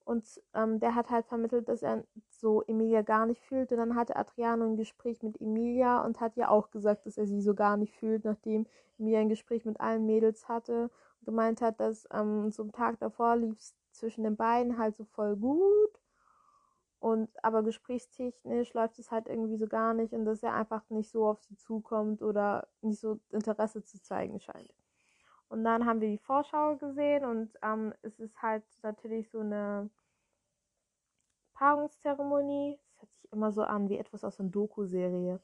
Und 0.04 0.24
ähm, 0.54 0.80
der 0.80 0.94
hat 0.94 1.10
halt 1.10 1.26
vermittelt, 1.26 1.68
dass 1.68 1.82
er 1.82 2.02
so 2.30 2.62
Emilia 2.62 3.02
gar 3.02 3.26
nicht 3.26 3.42
fühlt. 3.42 3.70
Und 3.72 3.78
dann 3.78 3.94
hatte 3.94 4.16
Adriano 4.16 4.64
ein 4.64 4.76
Gespräch 4.76 5.22
mit 5.22 5.40
Emilia 5.40 6.00
und 6.04 6.20
hat 6.20 6.36
ja 6.36 6.48
auch 6.48 6.70
gesagt, 6.70 7.04
dass 7.06 7.18
er 7.18 7.26
sie 7.26 7.42
so 7.42 7.54
gar 7.54 7.76
nicht 7.76 7.94
fühlt, 7.94 8.24
nachdem 8.24 8.66
Emilia 8.98 9.20
ein 9.20 9.28
Gespräch 9.28 9.66
mit 9.66 9.80
allen 9.80 10.06
Mädels 10.06 10.48
hatte 10.48 10.84
und 11.20 11.26
gemeint 11.26 11.60
hat, 11.60 11.78
dass 11.80 12.08
ähm, 12.12 12.50
so 12.50 12.62
am 12.62 12.72
Tag 12.72 12.98
davor 13.00 13.36
lief 13.36 13.58
es 13.58 13.74
zwischen 13.92 14.24
den 14.24 14.36
beiden 14.36 14.78
halt 14.78 14.96
so 14.96 15.04
voll 15.04 15.36
gut. 15.36 16.00
Und 17.00 17.30
aber 17.44 17.62
gesprächstechnisch 17.62 18.74
läuft 18.74 18.98
es 18.98 19.10
halt 19.10 19.28
irgendwie 19.28 19.56
so 19.56 19.68
gar 19.68 19.94
nicht 19.94 20.12
und 20.12 20.24
dass 20.24 20.42
er 20.42 20.54
einfach 20.54 20.82
nicht 20.90 21.10
so 21.10 21.26
auf 21.28 21.40
sie 21.42 21.56
zukommt 21.56 22.22
oder 22.22 22.66
nicht 22.82 23.00
so 23.00 23.20
Interesse 23.30 23.84
zu 23.84 24.02
zeigen 24.02 24.40
scheint. 24.40 24.74
Und 25.48 25.64
dann 25.64 25.86
haben 25.86 26.00
wir 26.00 26.08
die 26.08 26.18
Vorschau 26.18 26.76
gesehen 26.76 27.24
und 27.24 27.50
ähm, 27.62 27.94
es 28.02 28.18
ist 28.18 28.42
halt 28.42 28.64
natürlich 28.82 29.30
so 29.30 29.40
eine 29.40 29.88
Paarungszeremonie. 31.54 32.78
Das 32.78 33.00
hört 33.00 33.12
sich 33.14 33.32
immer 33.32 33.52
so 33.52 33.62
an 33.62 33.88
wie 33.88 33.98
etwas 33.98 34.24
aus 34.24 34.38
einer 34.40 34.50
Doku-Serie. 34.50 35.40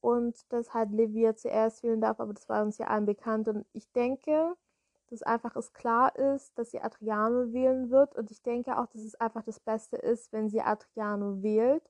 Und 0.00 0.52
dass 0.52 0.74
halt 0.74 0.92
Livia 0.92 1.34
zuerst 1.34 1.82
wählen 1.82 2.00
darf, 2.00 2.20
aber 2.20 2.32
das 2.32 2.48
war 2.48 2.62
uns 2.62 2.78
ja 2.78 2.86
allen 2.86 3.04
bekannt. 3.04 3.48
Und 3.48 3.66
ich 3.72 3.90
denke, 3.92 4.54
dass 5.10 5.22
einfach 5.22 5.56
es 5.56 5.72
klar 5.72 6.14
ist, 6.16 6.56
dass 6.58 6.70
sie 6.70 6.80
Adriano 6.80 7.52
wählen 7.52 7.90
wird. 7.90 8.14
Und 8.16 8.30
ich 8.30 8.42
denke 8.42 8.78
auch, 8.78 8.86
dass 8.86 9.02
es 9.02 9.14
einfach 9.16 9.42
das 9.42 9.60
Beste 9.60 9.96
ist, 9.96 10.32
wenn 10.32 10.48
sie 10.48 10.60
Adriano 10.60 11.42
wählt. 11.42 11.82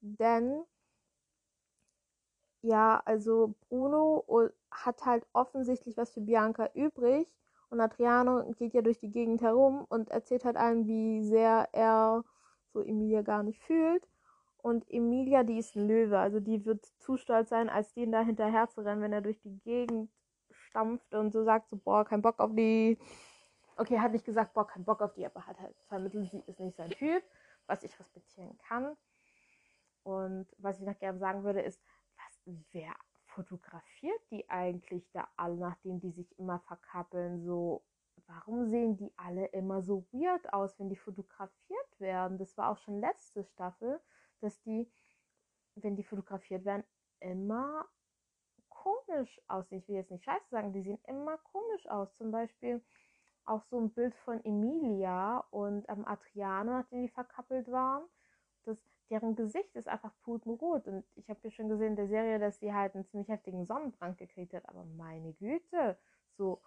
Denn 0.00 0.64
ja, 2.62 3.02
also 3.04 3.54
Bruno 3.68 4.24
hat 4.70 5.04
halt 5.06 5.26
offensichtlich 5.32 5.96
was 5.96 6.12
für 6.12 6.20
Bianca 6.20 6.70
übrig. 6.74 7.26
Und 7.70 7.80
Adriano 7.80 8.50
geht 8.58 8.74
ja 8.74 8.82
durch 8.82 8.98
die 8.98 9.10
Gegend 9.10 9.42
herum 9.42 9.86
und 9.88 10.10
erzählt 10.10 10.44
halt 10.44 10.56
allen, 10.56 10.86
wie 10.86 11.22
sehr 11.22 11.68
er 11.72 12.24
so 12.72 12.82
Emilia 12.82 13.22
gar 13.22 13.42
nicht 13.42 13.60
fühlt. 13.62 14.08
Und 14.58 14.90
Emilia, 14.90 15.42
die 15.44 15.58
ist 15.58 15.76
ein 15.76 15.88
Löwe, 15.88 16.18
also 16.18 16.40
die 16.40 16.64
wird 16.66 16.84
zu 16.98 17.16
stolz 17.16 17.48
sein, 17.48 17.70
als 17.70 17.94
den 17.94 18.12
da 18.12 18.20
hinterher 18.20 18.68
zu 18.68 18.82
rennen, 18.82 19.02
wenn 19.02 19.12
er 19.12 19.22
durch 19.22 19.40
die 19.40 19.58
Gegend 19.60 20.10
stampft 20.70 21.14
und 21.14 21.32
so 21.32 21.44
sagt, 21.44 21.68
so, 21.68 21.76
boah, 21.76 22.04
kein 22.04 22.22
Bock 22.22 22.38
auf 22.40 22.54
die. 22.54 22.98
Okay, 23.76 23.98
hat 23.98 24.12
nicht 24.12 24.24
gesagt, 24.24 24.54
boah, 24.54 24.66
kein 24.66 24.84
Bock 24.84 25.00
auf 25.02 25.14
die, 25.14 25.26
aber 25.26 25.46
hat 25.46 25.58
halt 25.60 25.76
vermittelt, 25.88 26.30
sie 26.30 26.42
ist 26.46 26.60
nicht 26.60 26.76
sein 26.76 26.90
Typ, 26.90 27.22
was 27.66 27.82
ich 27.82 27.98
respektieren 27.98 28.56
kann. 28.58 28.96
Und 30.02 30.46
was 30.58 30.78
ich 30.80 30.86
noch 30.86 30.98
gerne 30.98 31.18
sagen 31.18 31.44
würde, 31.44 31.60
ist, 31.60 31.80
was, 32.16 32.54
wer 32.72 32.92
fotografiert 33.26 34.20
die 34.30 34.48
eigentlich 34.50 35.10
da 35.12 35.28
alle, 35.36 35.56
nachdem 35.56 36.00
die 36.00 36.10
sich 36.10 36.38
immer 36.38 36.60
verkappeln? 36.60 37.42
So, 37.42 37.84
warum 38.26 38.66
sehen 38.66 38.96
die 38.96 39.12
alle 39.16 39.46
immer 39.46 39.82
so 39.82 40.06
weird 40.12 40.52
aus, 40.52 40.78
wenn 40.78 40.88
die 40.88 40.96
fotografiert 40.96 42.00
werden? 42.00 42.38
Das 42.38 42.56
war 42.56 42.70
auch 42.70 42.78
schon 42.78 43.00
letzte 43.00 43.44
Staffel, 43.44 44.00
dass 44.40 44.60
die, 44.62 44.90
wenn 45.74 45.96
die 45.96 46.04
fotografiert 46.04 46.64
werden, 46.64 46.84
immer 47.20 47.86
komisch 48.82 49.40
aussehen. 49.48 49.78
Ich 49.78 49.88
will 49.88 49.96
jetzt 49.96 50.10
nicht 50.10 50.24
scheiße 50.24 50.48
sagen, 50.50 50.72
die 50.72 50.82
sehen 50.82 50.98
immer 51.06 51.36
komisch 51.38 51.86
aus. 51.88 52.14
Zum 52.16 52.30
Beispiel 52.30 52.82
auch 53.44 53.62
so 53.64 53.78
ein 53.78 53.90
Bild 53.90 54.14
von 54.14 54.42
Emilia 54.44 55.44
und 55.50 55.86
ähm, 55.88 56.06
Adriano, 56.06 56.72
nachdem 56.72 57.02
die 57.02 57.08
verkappelt 57.08 57.70
waren. 57.70 58.04
Das, 58.64 58.78
deren 59.10 59.36
Gesicht 59.36 59.74
ist 59.76 59.88
einfach 59.88 60.12
putenrot. 60.22 60.86
Und 60.86 61.04
ich 61.14 61.28
habe 61.28 61.40
ja 61.42 61.50
schon 61.50 61.68
gesehen 61.68 61.88
in 61.88 61.96
der 61.96 62.08
Serie, 62.08 62.38
dass 62.38 62.58
sie 62.58 62.72
halt 62.72 62.94
einen 62.94 63.06
ziemlich 63.06 63.28
heftigen 63.28 63.66
Sonnenbrand 63.66 64.18
gekriegt 64.18 64.54
hat. 64.54 64.68
Aber 64.68 64.84
meine 64.84 65.32
Güte, 65.34 65.98
so 66.36 66.62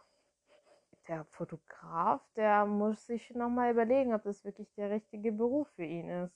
der 1.08 1.26
Fotograf, 1.26 2.22
der 2.36 2.66
muss 2.66 3.08
sich 3.08 3.34
nochmal 3.34 3.72
überlegen, 3.72 4.14
ob 4.14 4.24
das 4.24 4.44
wirklich 4.46 4.72
der 4.76 4.92
richtige 4.92 5.32
Beruf 5.32 5.68
für 5.70 5.84
ihn 5.84 6.10
ist. 6.10 6.36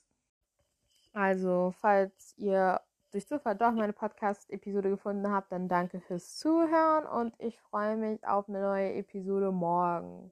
Also, 1.12 1.72
falls 1.78 2.36
ihr 2.36 2.80
durch 3.10 3.26
Zufall 3.26 3.56
doch 3.56 3.72
meine 3.72 3.92
Podcast-Episode 3.92 4.90
gefunden 4.90 5.30
habt, 5.30 5.50
dann 5.52 5.68
danke 5.68 6.00
fürs 6.00 6.36
Zuhören 6.36 7.06
und 7.06 7.34
ich 7.38 7.60
freue 7.60 7.96
mich 7.96 8.26
auf 8.26 8.48
eine 8.48 8.60
neue 8.60 8.94
Episode 8.94 9.50
morgen. 9.50 10.30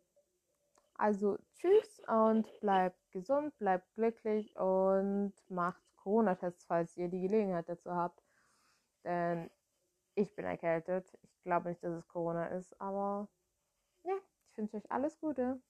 Also 0.95 1.39
tschüss 1.55 2.01
und 2.07 2.47
bleibt 2.61 2.99
gesund, 3.13 3.57
bleibt 3.59 3.93
glücklich 3.95 4.57
und 4.57 5.33
macht 5.49 5.83
Corona-Tests, 5.97 6.65
falls 6.65 6.97
ihr 6.97 7.09
die 7.09 7.21
Gelegenheit 7.21 7.69
dazu 7.69 7.93
habt. 7.95 8.23
Denn 9.05 9.51
ich 10.15 10.35
bin 10.35 10.45
erkältet. 10.45 11.19
Ich 11.23 11.43
glaube 11.43 11.69
nicht, 11.69 11.83
dass 11.83 11.93
es 11.93 12.09
Corona 12.09 12.47
ist, 12.47 12.79
aber 12.81 13.29
ja, 14.05 14.15
ich 14.51 14.59
wünsche 14.59 14.77
euch 14.77 14.91
alles 14.91 15.19
Gute. 15.19 15.61